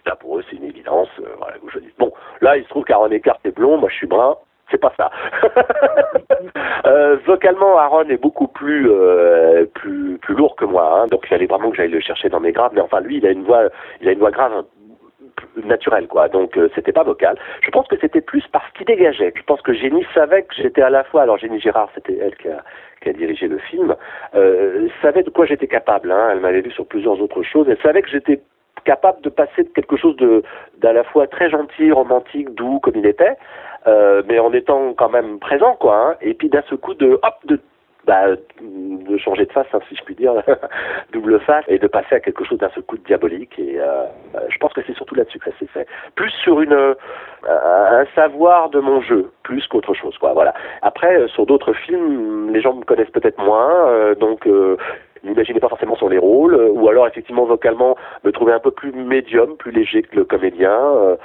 Là, 0.04 0.16
pour 0.16 0.38
eux, 0.38 0.44
c'est 0.48 0.56
une 0.56 0.64
évidence. 0.64 1.08
voilà, 1.38 1.56
je 1.72 1.78
dis. 1.78 1.92
Bon, 1.98 2.12
là, 2.40 2.56
il 2.56 2.64
se 2.64 2.68
trouve 2.68 2.84
qu'Aaron 2.84 3.10
Eckhart 3.10 3.38
est 3.44 3.54
blond, 3.54 3.76
moi 3.78 3.88
je 3.88 3.96
suis 3.96 4.06
brun 4.06 4.36
c'est 4.70 4.80
pas 4.80 4.92
ça. 4.96 5.10
euh, 6.86 7.16
vocalement, 7.26 7.78
Aaron 7.78 8.08
est 8.08 8.20
beaucoup 8.20 8.48
plus 8.48 8.90
euh, 8.90 9.64
plus 9.74 10.18
plus 10.18 10.34
lourd 10.34 10.56
que 10.56 10.64
moi, 10.64 11.00
hein, 11.00 11.06
donc 11.06 11.20
il 11.24 11.28
fallait 11.28 11.46
vraiment 11.46 11.70
que 11.70 11.76
j'aille 11.76 11.90
le 11.90 12.00
chercher 12.00 12.28
dans 12.28 12.40
mes 12.40 12.52
graves. 12.52 12.72
Mais 12.74 12.80
enfin, 12.80 13.00
lui, 13.00 13.18
il 13.18 13.26
a 13.26 13.30
une 13.30 13.44
voix, 13.44 13.64
il 14.00 14.08
a 14.08 14.12
une 14.12 14.18
voix 14.18 14.30
grave 14.30 14.64
naturel, 15.64 16.06
quoi. 16.08 16.28
Donc 16.28 16.56
euh, 16.56 16.68
c'était 16.74 16.92
pas 16.92 17.02
vocal. 17.02 17.36
Je 17.62 17.70
pense 17.70 17.86
que 17.88 17.96
c'était 18.00 18.20
plus 18.20 18.44
parce 18.52 18.70
qu'il 18.72 18.86
dégageait. 18.86 19.32
Je 19.34 19.42
pense 19.42 19.60
que 19.62 19.72
Jenny 19.72 20.04
savait 20.14 20.42
que 20.42 20.54
j'étais 20.54 20.82
à 20.82 20.90
la 20.90 21.04
fois. 21.04 21.22
Alors 21.22 21.38
Jenny 21.38 21.60
Gérard, 21.60 21.90
c'était 21.94 22.18
elle 22.20 22.36
qui 22.36 22.48
a, 22.48 22.62
qui 23.02 23.10
a 23.10 23.12
dirigé 23.12 23.48
le 23.48 23.58
film, 23.58 23.94
euh, 24.34 24.88
savait 25.02 25.22
de 25.22 25.30
quoi 25.30 25.46
j'étais 25.46 25.66
capable. 25.66 26.10
Hein. 26.10 26.30
Elle 26.32 26.40
m'avait 26.40 26.60
vu 26.60 26.70
sur 26.70 26.86
plusieurs 26.86 27.20
autres 27.20 27.42
choses. 27.42 27.66
Elle 27.68 27.80
savait 27.82 28.02
que 28.02 28.10
j'étais 28.10 28.40
capable 28.86 29.20
de 29.20 29.28
passer 29.28 29.64
de 29.64 29.68
quelque 29.68 29.96
chose 29.96 30.16
de 30.16 30.42
d'à 30.78 30.92
la 30.92 31.04
fois 31.04 31.26
très 31.26 31.50
gentil, 31.50 31.92
romantique, 31.92 32.54
doux 32.54 32.78
comme 32.80 32.96
il 32.96 33.06
était, 33.06 33.36
euh, 33.86 34.22
mais 34.28 34.38
en 34.38 34.52
étant 34.52 34.94
quand 34.94 35.10
même 35.10 35.38
présent, 35.38 35.74
quoi. 35.78 35.96
Hein. 35.96 36.16
Et 36.22 36.32
puis 36.32 36.48
d'un 36.48 36.62
seul 36.68 36.78
coup 36.78 36.94
de 36.94 37.18
hop 37.22 37.36
de 37.44 37.60
bah, 38.06 38.36
de 38.60 39.18
changer 39.18 39.46
de 39.46 39.52
face, 39.52 39.66
hein, 39.72 39.80
si 39.88 39.96
je 39.96 40.04
puis 40.04 40.14
dire, 40.14 40.32
double 41.12 41.40
face, 41.40 41.64
et 41.66 41.78
de 41.78 41.88
passer 41.88 42.14
à 42.14 42.20
quelque 42.20 42.44
chose 42.44 42.58
d'un 42.58 42.70
seul 42.70 42.84
coup 42.84 42.96
de 42.96 43.02
diabolique. 43.02 43.58
Et 43.58 43.80
euh, 43.80 44.04
je 44.48 44.58
pense 44.58 44.72
que 44.72 44.80
c'est 44.86 44.94
surtout 44.94 45.16
là-dessus 45.16 45.40
que 45.40 45.50
ça 45.50 45.58
s'est 45.58 45.66
fait. 45.66 45.88
Plus 46.14 46.30
sur 46.30 46.60
euh, 46.60 46.94
un 47.44 48.06
savoir 48.14 48.70
de 48.70 48.78
mon 48.78 49.00
jeu, 49.00 49.30
plus 49.42 49.66
qu'autre 49.66 49.92
chose, 49.94 50.16
quoi. 50.18 50.32
Voilà. 50.34 50.54
Après, 50.82 51.18
euh, 51.18 51.28
sur 51.28 51.46
d'autres 51.46 51.72
films, 51.72 52.52
les 52.52 52.60
gens 52.60 52.74
me 52.74 52.84
connaissent 52.84 53.10
peut-être 53.10 53.42
moins, 53.42 53.88
euh, 53.88 54.14
donc 54.14 54.48
euh, 55.26 55.30
n'imaginez 55.30 55.60
pas 55.60 55.68
forcément 55.68 55.96
sur 55.96 56.08
les 56.08 56.18
rôles, 56.18 56.54
ou 56.54 56.88
alors 56.88 57.06
effectivement 57.06 57.44
vocalement 57.44 57.96
me 58.24 58.32
trouver 58.32 58.52
un 58.52 58.60
peu 58.60 58.70
plus 58.70 58.92
médium, 58.92 59.56
plus 59.56 59.72
léger 59.72 60.02
que 60.02 60.16
le 60.16 60.24
comédien. 60.24 61.16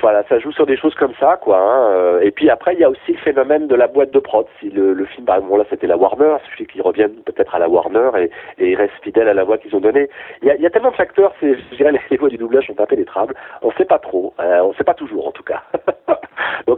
Voilà, 0.00 0.22
ça 0.28 0.38
joue 0.38 0.52
sur 0.52 0.66
des 0.66 0.76
choses 0.76 0.94
comme 0.94 1.14
ça, 1.18 1.38
quoi. 1.42 1.58
Hein. 1.58 1.92
Euh, 1.92 2.20
et 2.20 2.30
puis 2.30 2.50
après, 2.50 2.74
il 2.74 2.80
y 2.80 2.84
a 2.84 2.90
aussi 2.90 3.12
le 3.12 3.18
phénomène 3.18 3.66
de 3.66 3.74
la 3.74 3.88
boîte 3.88 4.12
de 4.12 4.20
prod. 4.20 4.46
Si 4.60 4.70
le, 4.70 4.92
le 4.92 5.04
film, 5.06 5.26
par 5.26 5.36
exemple, 5.36 5.58
là, 5.58 5.64
c'était 5.68 5.88
la 5.88 5.96
Warner, 5.96 6.36
il 6.44 6.50
suffit 6.50 6.66
qu'ils 6.66 6.82
reviennent 6.82 7.16
peut-être 7.24 7.54
à 7.54 7.58
la 7.58 7.68
Warner 7.68 8.10
et, 8.18 8.30
et 8.58 8.76
restent 8.76 9.02
fidèles 9.02 9.28
à 9.28 9.34
la 9.34 9.44
voix 9.44 9.58
qu'ils 9.58 9.74
ont 9.74 9.80
donnée. 9.80 10.08
Il 10.42 10.48
y 10.48 10.50
a, 10.50 10.56
y 10.56 10.66
a 10.66 10.70
tellement 10.70 10.90
de 10.90 10.96
facteurs, 10.96 11.34
je 11.42 11.76
dirais, 11.76 11.92
les, 12.10 12.16
voix 12.16 12.28
du 12.28 12.36
doublage 12.36 12.66
sont 12.66 12.80
impénétrables. 12.80 13.34
On 13.62 13.72
sait 13.72 13.86
pas 13.86 13.98
trop, 13.98 14.34
euh, 14.40 14.60
on 14.62 14.72
sait 14.74 14.84
pas 14.84 14.94
toujours, 14.94 15.26
en 15.26 15.32
tout 15.32 15.42
cas. 15.42 15.62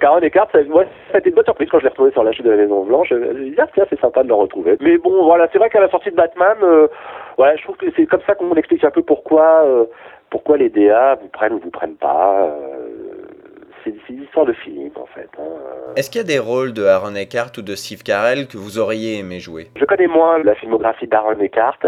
Donc 0.01 0.05
Aaron 0.09 0.21
Eckhart, 0.23 0.49
ça, 0.51 0.63
moi, 0.65 0.85
ça 1.11 1.17
a 1.17 1.19
été 1.19 1.29
une 1.29 1.35
bonne 1.35 1.45
surprise 1.45 1.69
quand 1.71 1.79
je 1.79 1.85
l'ai 1.85 1.91
retrouvé 1.91 2.11
sur 2.13 2.23
la 2.25 2.33
chute 2.33 2.47
de 2.47 2.51
la 2.51 2.57
Maison 2.57 2.85
Blanche. 2.85 3.09
Je 3.11 3.17
me 3.17 3.35
suis 3.35 3.51
dit, 3.51 3.57
ah, 3.59 3.67
tiens, 3.75 3.85
c'est 3.91 4.01
sympa 4.01 4.23
de 4.23 4.29
le 4.29 4.35
retrouver. 4.35 4.77
Mais 4.81 4.97
bon, 4.97 5.25
voilà, 5.25 5.47
c'est 5.53 5.59
vrai 5.59 5.69
qu'à 5.69 5.81
la 5.81 5.91
sortie 5.91 6.11
de 6.11 6.17
Batman, 6.17 6.57
euh, 6.63 6.89
voilà, 7.37 7.55
je 7.57 7.63
trouve 7.65 7.77
que 7.77 7.87
c'est 7.95 8.07
comme 8.07 8.23
ça 8.27 8.35
qu'on 8.35 8.55
explique 8.55 8.83
un 8.83 8.91
peu 8.91 9.03
pourquoi, 9.03 9.63
euh, 9.67 9.85
pourquoi 10.31 10.57
les 10.57 10.71
DA 10.71 11.17
vous 11.21 11.29
prennent 11.29 11.53
ou 11.53 11.59
vous 11.59 11.71
prennent 11.71 11.97
pas. 11.97 12.45
Euh, 12.45 13.27
c'est 13.85 13.95
une 14.09 14.23
histoire 14.23 14.47
de 14.47 14.53
feeling 14.55 14.91
en 14.97 15.07
fait. 15.07 15.29
hein. 15.39 15.43
Est-ce 15.97 16.11
qu'il 16.11 16.21
y 16.21 16.25
a 16.25 16.27
des 16.27 16.39
rôles 16.39 16.73
de 16.73 16.85
Aaron 16.87 17.15
Eckhart 17.15 17.51
ou 17.59 17.63
de 17.63 17.75
Steve 17.75 18.03
Carell 18.03 18.47
que 18.47 18.57
vous 18.59 18.79
auriez 18.79 19.19
aimé 19.19 19.39
jouer? 19.41 19.69
Je 19.77 19.85
connais 19.85 20.07
moins 20.07 20.39
la 20.43 20.55
filmographie 20.55 21.07
d'Aaron 21.09 21.39
Eckhart. 21.41 21.79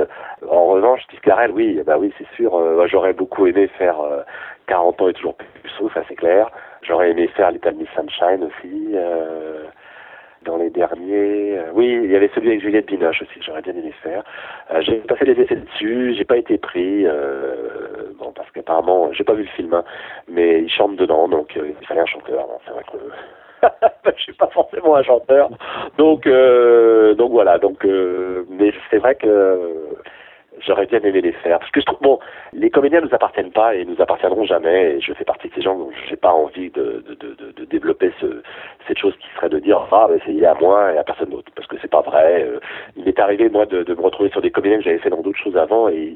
En 0.50 0.66
revanche, 0.66 1.02
Steve 1.04 1.20
Carell, 1.20 1.50
oui, 1.52 1.80
bah 1.86 1.96
oui, 1.98 2.12
c'est 2.18 2.26
sûr. 2.36 2.54
euh, 2.56 2.76
moi, 2.76 2.86
J'aurais 2.88 3.12
beaucoup 3.14 3.46
aimé 3.46 3.68
faire 3.78 4.00
euh, 4.00 4.20
40 4.68 5.00
ans 5.02 5.08
et 5.08 5.12
toujours 5.14 5.34
puceau, 5.62 5.90
ça 5.94 6.02
c'est 6.08 6.14
clair. 6.16 6.50
J'aurais 6.82 7.10
aimé 7.10 7.28
faire 7.28 7.50
Little 7.50 7.74
Miss 7.74 7.88
Sunshine 7.94 8.44
aussi. 8.44 8.92
euh, 8.94 9.64
dans 10.44 10.56
les 10.56 10.70
derniers, 10.70 11.58
euh, 11.58 11.70
oui, 11.72 12.00
il 12.04 12.10
y 12.10 12.16
avait 12.16 12.30
celui 12.34 12.48
avec 12.48 12.60
Juliette 12.62 12.86
Binoche 12.86 13.22
aussi 13.22 13.40
j'aurais 13.44 13.62
bien 13.62 13.74
aimé 13.74 13.92
faire. 14.02 14.24
Euh, 14.72 14.80
j'ai 14.82 14.96
passé 14.96 15.24
des 15.24 15.40
essais 15.40 15.56
dessus, 15.56 16.14
j'ai 16.16 16.24
pas 16.24 16.36
été 16.36 16.58
pris, 16.58 17.06
euh, 17.06 18.12
bon 18.18 18.32
parce 18.32 18.50
qu'apparemment, 18.50 19.12
j'ai 19.12 19.24
pas 19.24 19.34
vu 19.34 19.42
le 19.42 19.48
film, 19.48 19.74
hein, 19.74 19.84
mais 20.28 20.62
il 20.62 20.70
chante 20.70 20.96
dedans, 20.96 21.28
donc 21.28 21.56
euh, 21.56 21.72
il 21.80 21.86
fallait 21.86 22.00
un 22.00 22.06
chanteur. 22.06 22.46
Bon, 22.46 22.58
c'est 22.64 22.72
vrai 22.72 22.84
que 22.92 24.12
je 24.16 24.22
suis 24.22 24.32
pas 24.32 24.48
forcément 24.48 24.96
un 24.96 25.02
chanteur, 25.02 25.50
donc 25.96 26.26
donc 26.26 27.30
voilà, 27.30 27.58
donc 27.58 27.86
mais 28.50 28.72
c'est 28.90 28.98
vrai 28.98 29.14
que 29.14 29.70
j'aurais 30.72 30.86
bien 30.86 31.00
aimé 31.00 31.20
les 31.20 31.32
faire. 31.32 31.58
Parce 31.58 31.70
que 31.70 31.80
je 31.80 31.86
trouve, 31.86 32.00
bon, 32.00 32.18
les 32.52 32.70
comédiens 32.70 33.00
nous 33.02 33.12
appartiennent 33.14 33.52
pas 33.52 33.74
et 33.74 33.84
nous 33.84 34.00
appartiendront 34.00 34.44
jamais. 34.44 34.96
Et 34.96 35.00
je 35.00 35.12
fais 35.12 35.24
partie 35.24 35.48
de 35.48 35.54
ces 35.54 35.62
gens 35.62 35.76
dont 35.76 35.90
j'ai 36.08 36.16
pas 36.16 36.32
envie 36.32 36.70
de, 36.70 37.04
développer 37.70 38.12
ce, 38.20 38.42
cette 38.86 38.98
chose 38.98 39.14
qui 39.18 39.26
serait 39.36 39.48
de 39.48 39.58
dire, 39.58 39.86
ah, 39.92 40.06
ben, 40.08 40.18
c'est 40.24 40.32
il 40.32 40.42
est 40.42 40.46
à 40.46 40.54
moi 40.54 40.92
et 40.92 40.98
à 40.98 41.04
personne 41.04 41.30
d'autre. 41.30 41.52
Parce 41.54 41.68
que 41.68 41.76
c'est 41.80 41.90
pas 41.90 42.00
vrai. 42.00 42.44
Euh, 42.44 42.58
Il 42.96 43.04
m'est 43.04 43.18
arrivé, 43.18 43.48
moi, 43.50 43.66
de, 43.66 43.94
me 43.94 44.00
retrouver 44.00 44.30
sur 44.30 44.40
des 44.40 44.50
comédiens 44.50 44.78
que 44.78 44.84
j'avais 44.84 44.98
fait 44.98 45.10
dans 45.10 45.20
d'autres 45.20 45.38
choses 45.38 45.56
avant 45.56 45.88
et, 45.88 46.14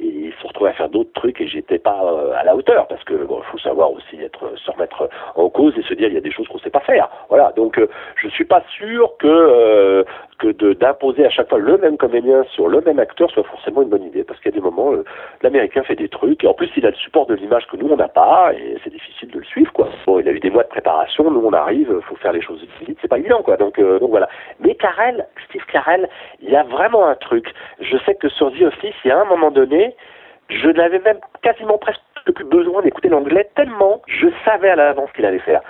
ils 0.00 0.32
se 0.40 0.46
retrouvaient 0.46 0.70
à 0.70 0.74
faire 0.74 0.88
d'autres 0.88 1.12
trucs 1.14 1.40
et 1.40 1.48
j'étais 1.48 1.78
pas 1.78 2.00
euh, 2.04 2.32
à 2.36 2.44
la 2.44 2.54
hauteur. 2.54 2.86
Parce 2.86 3.02
que, 3.04 3.14
bon, 3.14 3.42
faut 3.50 3.58
savoir 3.58 3.90
aussi 3.92 4.20
être, 4.22 4.56
se 4.56 4.70
remettre 4.70 5.08
en 5.34 5.48
cause 5.50 5.76
et 5.76 5.82
se 5.82 5.94
dire, 5.94 6.08
il 6.08 6.14
y 6.14 6.18
a 6.18 6.20
des 6.20 6.30
choses 6.30 6.46
qu'on 6.48 6.58
sait 6.58 6.70
pas 6.70 6.80
faire. 6.80 7.08
Voilà. 7.28 7.52
Donc, 7.56 7.78
euh, 7.78 7.88
je 8.16 8.28
suis 8.28 8.44
pas 8.44 8.62
sûr 8.76 9.16
que, 9.18 9.26
euh, 9.26 10.04
que 10.38 10.72
d'imposer 10.74 11.26
à 11.26 11.30
chaque 11.30 11.48
fois 11.48 11.58
le 11.58 11.76
même 11.78 11.96
comédien 11.96 12.44
sur 12.54 12.68
le 12.68 12.80
même 12.80 12.98
acteur 12.98 13.30
soit 13.30 13.42
forcément 13.42 13.82
une 13.82 13.88
bonne 13.88 14.04
idée. 14.04 14.24
Parce 14.24 14.40
qu'il 14.40 14.50
y 14.52 14.54
a 14.54 14.58
des 14.58 14.64
moments 14.64 14.92
euh, 14.92 15.04
l'américain 15.42 15.82
fait 15.82 15.96
des 15.96 16.08
trucs 16.08 16.44
et 16.44 16.46
en 16.46 16.54
plus 16.54 16.70
il 16.76 16.86
a 16.86 16.90
le 16.90 16.96
support 16.96 17.26
de 17.26 17.34
l'image 17.34 17.66
que 17.66 17.76
nous 17.76 17.88
on 17.88 17.96
n'a 17.96 18.08
pas 18.08 18.52
et 18.54 18.76
c'est 18.84 18.90
difficile 18.90 19.30
de 19.30 19.38
le 19.38 19.44
suivre 19.44 19.72
quoi. 19.72 19.88
Bon 20.06 20.18
il 20.20 20.28
a 20.28 20.32
eu 20.32 20.40
des 20.40 20.50
mois 20.50 20.62
de 20.62 20.68
préparation 20.68 21.30
nous 21.30 21.44
on 21.44 21.52
arrive 21.52 21.92
faut 22.02 22.16
faire 22.16 22.32
les 22.32 22.42
choses 22.42 22.64
vite 22.86 22.98
c'est 23.02 23.08
pas 23.08 23.18
évident 23.18 23.42
quoi. 23.42 23.56
Donc 23.56 23.78
euh, 23.78 23.98
donc 23.98 24.10
voilà. 24.10 24.28
Mais 24.60 24.74
Carell 24.74 25.26
Steve 25.48 25.64
Carell 25.66 26.08
il 26.40 26.50
y 26.50 26.56
a 26.56 26.62
vraiment 26.62 27.06
un 27.06 27.16
truc. 27.16 27.52
Je 27.80 27.96
sais 28.06 28.14
que 28.14 28.28
sur 28.28 28.52
The 28.52 28.62
Office 28.62 28.94
il 29.04 29.08
y 29.08 29.10
a 29.10 29.20
un 29.20 29.24
moment 29.24 29.50
donné 29.50 29.94
je 30.48 30.68
n'avais 30.68 31.00
même 31.00 31.18
quasiment 31.42 31.78
presque 31.78 32.00
plus 32.34 32.44
besoin 32.44 32.82
d'écouter 32.82 33.08
l'anglais 33.08 33.48
tellement 33.56 34.02
je 34.06 34.28
savais 34.44 34.68
à 34.68 34.76
l'avance 34.76 35.08
ce 35.10 35.14
qu'il 35.14 35.24
allait 35.24 35.38
faire 35.40 35.62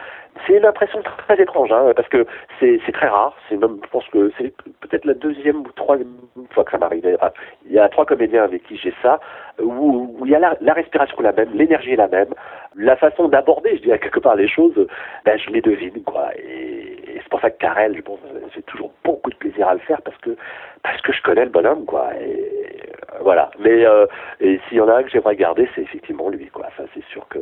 c'est 0.46 0.54
une 0.54 0.64
impression 0.64 1.00
très 1.02 1.40
étrange, 1.40 1.72
hein, 1.72 1.92
parce 1.94 2.08
que 2.08 2.26
c'est 2.60 2.80
très 2.92 3.08
rare. 3.08 3.34
C'est 3.48 3.56
même, 3.56 3.78
je 3.84 3.88
pense 3.90 4.06
que 4.08 4.30
c'est 4.38 4.54
peut-être 4.80 5.04
la 5.04 5.14
deuxième 5.14 5.60
ou 5.60 5.72
troisième 5.74 6.14
fois 6.50 6.64
que 6.64 6.70
ça 6.70 6.78
m'arrive. 6.78 7.16
Ah, 7.20 7.32
Il 7.66 7.72
y 7.72 7.78
a 7.78 7.88
trois 7.88 8.06
comédiens 8.06 8.44
avec 8.44 8.64
qui 8.64 8.76
j'ai 8.76 8.94
ça, 9.02 9.20
où, 9.60 10.16
où 10.18 10.26
il 10.26 10.32
y 10.32 10.34
a 10.34 10.38
la, 10.38 10.56
la 10.60 10.72
respiration 10.72 11.16
la 11.20 11.32
même, 11.32 11.50
l'énergie 11.54 11.96
la 11.96 12.08
même, 12.08 12.34
la 12.76 12.96
façon 12.96 13.28
d'aborder, 13.28 13.76
je 13.76 13.82
dirais 13.82 13.98
quelque 13.98 14.20
part 14.20 14.36
les 14.36 14.48
choses, 14.48 14.86
ben, 15.24 15.38
je 15.38 15.50
les 15.50 15.60
devine, 15.60 16.02
quoi. 16.04 16.30
Et, 16.36 16.96
c'est 17.16 17.28
pour 17.30 17.40
ça 17.40 17.50
que 17.50 17.58
Karel, 17.58 17.96
je 17.96 18.00
pense, 18.00 18.20
j'ai 18.54 18.62
toujours 18.62 18.92
beaucoup 19.04 19.30
de 19.30 19.36
plaisir 19.36 19.68
à 19.68 19.74
le 19.74 19.80
faire 19.80 20.00
parce 20.02 20.16
que 20.18 20.36
parce 20.82 21.00
que 21.02 21.12
je 21.12 21.20
connais 21.22 21.44
le 21.44 21.50
bonhomme, 21.50 21.84
quoi. 21.84 22.10
Et 22.20 22.80
voilà. 23.20 23.50
Mais 23.58 23.84
euh, 23.84 24.06
s'il 24.40 24.78
y 24.78 24.80
en 24.80 24.88
a 24.88 24.94
un 24.94 25.02
que 25.02 25.10
j'aimerais 25.10 25.36
garder, 25.36 25.68
c'est 25.74 25.82
effectivement 25.82 26.28
lui, 26.30 26.46
quoi. 26.46 26.66
Ça, 26.76 26.84
c'est 26.94 27.04
sûr 27.06 27.26
que 27.28 27.38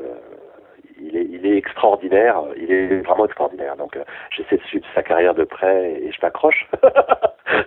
il 1.00 1.16
est, 1.16 1.26
il 1.30 1.46
est 1.46 1.56
extraordinaire, 1.56 2.42
il 2.56 2.72
est 2.72 3.00
vraiment 3.02 3.26
extraordinaire. 3.26 3.76
Donc, 3.76 3.96
euh, 3.96 4.04
j'essaie 4.30 4.56
de 4.56 4.62
suivre 4.62 4.86
sa 4.94 5.02
carrière 5.02 5.34
de 5.34 5.44
près 5.44 5.92
et 5.92 6.10
je 6.12 6.18
m'accroche. 6.22 6.68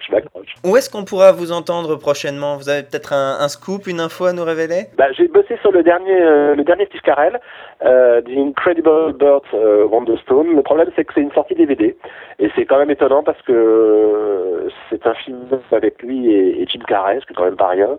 je 0.07 0.11
m'accroche. 0.11 0.55
Où 0.63 0.75
est-ce 0.77 0.89
qu'on 0.89 1.05
pourra 1.05 1.31
vous 1.31 1.51
entendre 1.51 1.95
prochainement? 1.95 2.57
Vous 2.57 2.69
avez 2.69 2.83
peut-être 2.83 3.13
un, 3.13 3.39
un 3.39 3.47
scoop, 3.47 3.87
une 3.87 3.99
info 3.99 4.25
à 4.25 4.33
nous 4.33 4.43
révéler? 4.43 4.87
Bah, 4.97 5.11
j'ai 5.11 5.27
bossé 5.27 5.57
sur 5.61 5.71
le 5.71 5.83
dernier, 5.83 6.21
euh, 6.21 6.55
le 6.55 6.63
dernier 6.63 6.85
Steve 6.87 7.01
Carell, 7.01 7.39
euh, 7.83 8.21
The 8.21 8.37
Incredible 8.37 9.13
Birds 9.13 9.41
euh, 9.53 9.85
Wonderstone. 9.85 10.55
Le 10.55 10.61
problème, 10.61 10.89
c'est 10.95 11.05
que 11.05 11.13
c'est 11.13 11.21
une 11.21 11.31
sortie 11.31 11.55
DVD. 11.55 11.95
Et 12.39 12.49
c'est 12.55 12.65
quand 12.65 12.79
même 12.79 12.91
étonnant 12.91 13.23
parce 13.23 13.41
que 13.43 14.67
c'est 14.89 15.05
un 15.05 15.13
film 15.13 15.47
avec 15.71 16.01
lui 16.01 16.31
et, 16.31 16.61
et 16.61 16.67
Jim 16.67 16.81
Carrey, 16.87 17.19
ce 17.19 17.25
qui 17.25 17.33
est 17.33 17.35
quand 17.35 17.45
même 17.45 17.57
pas 17.57 17.69
rien. 17.69 17.97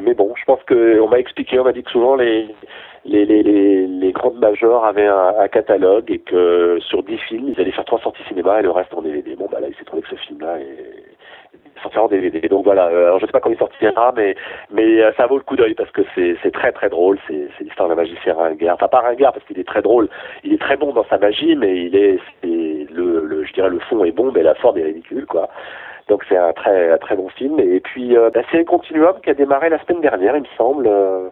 Mais 0.00 0.14
bon, 0.14 0.34
je 0.36 0.44
pense 0.44 0.62
que 0.64 1.00
on 1.00 1.08
m'a 1.08 1.18
expliqué, 1.18 1.58
on 1.58 1.64
m'a 1.64 1.72
dit 1.72 1.82
que 1.82 1.90
souvent 1.90 2.16
les 2.16 2.54
les, 3.04 3.24
les, 3.24 3.42
les, 3.42 4.03
les 4.04 4.12
grandes 4.12 4.38
majors 4.38 4.84
avaient 4.84 5.06
un, 5.06 5.48
catalogue 5.48 6.10
et 6.10 6.18
que 6.18 6.78
sur 6.80 7.02
10 7.02 7.16
films, 7.28 7.48
ils 7.48 7.60
allaient 7.60 7.70
faire 7.72 7.84
trois 7.84 8.00
sorties 8.00 8.22
cinéma 8.28 8.60
et 8.60 8.62
le 8.62 8.70
reste 8.70 8.92
en 8.92 9.02
DVD. 9.02 9.34
Bon, 9.36 9.48
bah 9.50 9.60
là, 9.60 9.68
il 9.68 9.74
s'est 9.76 9.84
trouvé 9.84 10.02
que 10.02 10.08
ce 10.10 10.16
film-là 10.16 10.58
est 10.58 11.14
sortira 11.82 12.04
en 12.04 12.08
DVD. 12.08 12.40
Donc 12.48 12.64
voilà, 12.64 12.86
euh, 12.88 13.06
alors 13.06 13.20
je 13.20 13.26
sais 13.26 13.32
pas 13.32 13.40
quand 13.40 13.50
il 13.50 13.58
sortira, 13.58 14.12
mais 14.16 14.34
mais 14.70 15.02
euh, 15.02 15.12
ça 15.16 15.26
vaut 15.26 15.36
le 15.36 15.42
coup 15.42 15.56
d'œil 15.56 15.74
parce 15.74 15.90
que 15.90 16.02
c'est 16.14 16.36
c'est 16.42 16.52
très 16.52 16.72
très 16.72 16.88
drôle. 16.88 17.18
C'est 17.26 17.48
c'est 17.56 17.64
l'histoire 17.64 17.88
d'un 17.88 17.94
magicien 17.94 18.34
ringard. 18.34 18.74
Enfin 18.76 18.88
pas 18.88 19.00
ringard 19.00 19.32
parce 19.32 19.44
qu'il 19.46 19.58
est 19.58 19.68
très 19.68 19.82
drôle. 19.82 20.08
Il 20.44 20.52
est 20.52 20.60
très 20.60 20.76
bon 20.76 20.92
dans 20.92 21.04
sa 21.04 21.18
magie, 21.18 21.56
mais 21.56 21.84
il 21.86 21.96
est, 21.96 22.18
c'est 22.42 22.86
le, 22.92 23.44
je 23.44 23.52
dirais 23.52 23.70
le 23.70 23.80
fond 23.80 24.04
est 24.04 24.12
bon, 24.12 24.32
mais 24.32 24.42
la 24.42 24.54
forme 24.54 24.78
est 24.78 24.84
ridicule 24.84 25.26
quoi. 25.26 25.48
Donc 26.08 26.24
c'est 26.28 26.36
un 26.36 26.52
très 26.52 26.96
très 26.98 27.16
bon 27.16 27.28
film. 27.30 27.58
Et 27.60 27.80
puis 27.80 28.16
euh, 28.16 28.30
la 28.34 28.44
série 28.50 28.64
Continuum 28.64 29.16
qui 29.22 29.30
a 29.30 29.34
démarré 29.34 29.68
la 29.68 29.78
semaine 29.84 30.00
dernière, 30.00 30.36
il 30.36 30.42
me 30.42 30.56
semble. 30.56 30.86
euh, 30.86 31.28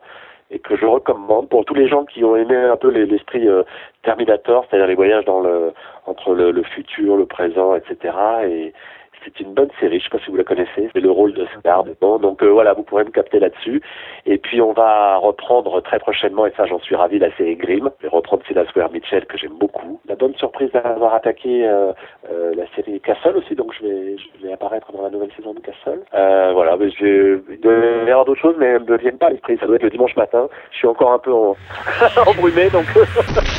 et 0.52 0.58
que 0.58 0.76
je 0.76 0.84
recommande 0.86 1.48
pour 1.48 1.64
tous 1.64 1.74
les 1.74 1.88
gens 1.88 2.04
qui 2.04 2.22
ont 2.24 2.36
aimé 2.36 2.54
un 2.54 2.76
peu 2.76 2.88
les- 2.90 3.06
l'esprit 3.06 3.48
euh, 3.48 3.62
Terminator, 4.02 4.64
c'est-à-dire 4.68 4.86
les 4.86 4.94
voyages 4.94 5.24
entre 6.06 6.34
le, 6.34 6.62
futur, 6.62 7.16
le 7.16 7.26
présent, 7.26 7.74
etc. 7.74 8.14
Et 8.48 8.72
c'est 9.24 9.40
une 9.40 9.54
bonne 9.54 9.70
série, 9.80 9.98
je 9.98 10.04
sais 10.04 10.10
pas 10.10 10.18
si 10.24 10.30
vous 10.30 10.36
la 10.36 10.44
connaissez, 10.44 10.88
c'est 10.92 11.00
le 11.00 11.10
rôle 11.10 11.32
de 11.34 11.46
Scar 11.58 11.84
dedans. 11.84 12.18
Donc 12.18 12.42
euh, 12.42 12.48
voilà, 12.48 12.72
vous 12.72 12.82
pourrez 12.82 13.04
me 13.04 13.10
capter 13.10 13.38
là-dessus. 13.38 13.80
Et 14.26 14.38
puis 14.38 14.60
on 14.60 14.72
va 14.72 15.16
reprendre 15.16 15.80
très 15.82 15.98
prochainement, 15.98 16.46
et 16.46 16.52
ça 16.56 16.66
j'en 16.66 16.80
suis 16.80 16.94
ravi, 16.94 17.18
la 17.18 17.34
série 17.36 17.56
Grimm. 17.56 17.90
Je 17.98 18.06
vais 18.06 18.08
reprendre 18.08 18.42
Silas 18.46 18.66
Ware 18.76 18.90
Mitchell 18.90 19.26
que 19.26 19.38
j'aime 19.38 19.56
beaucoup. 19.58 20.00
La 20.08 20.14
bonne 20.14 20.34
surprise 20.36 20.70
d'avoir 20.72 21.14
attaqué 21.14 21.66
euh, 21.66 21.92
euh, 22.30 22.54
la 22.54 22.64
série 22.74 23.00
Castle 23.00 23.36
aussi, 23.36 23.54
donc 23.54 23.72
je 23.78 23.86
vais, 23.86 24.16
je 24.16 24.46
vais 24.46 24.52
apparaître 24.52 24.92
dans 24.92 25.02
la 25.02 25.10
nouvelle 25.10 25.32
saison 25.36 25.54
de 25.54 25.60
Castle. 25.60 26.00
Euh, 26.14 26.52
voilà, 26.52 26.76
mais 26.76 26.90
je, 26.90 27.40
y 27.62 28.10
avoir 28.10 28.24
d'autres 28.24 28.40
choses, 28.40 28.56
mais 28.58 28.74
ne 28.74 28.78
me 28.78 28.96
viennent 28.96 29.18
pas 29.18 29.26
à 29.26 29.30
l'esprit. 29.30 29.56
Ça 29.58 29.66
doit 29.66 29.76
être 29.76 29.82
le 29.82 29.90
dimanche 29.90 30.16
matin. 30.16 30.48
Je 30.70 30.78
suis 30.78 30.88
encore 30.88 31.12
un 31.12 31.18
peu 31.18 31.32
en... 31.32 31.56
embrumé, 32.26 32.70
donc... 32.70 32.86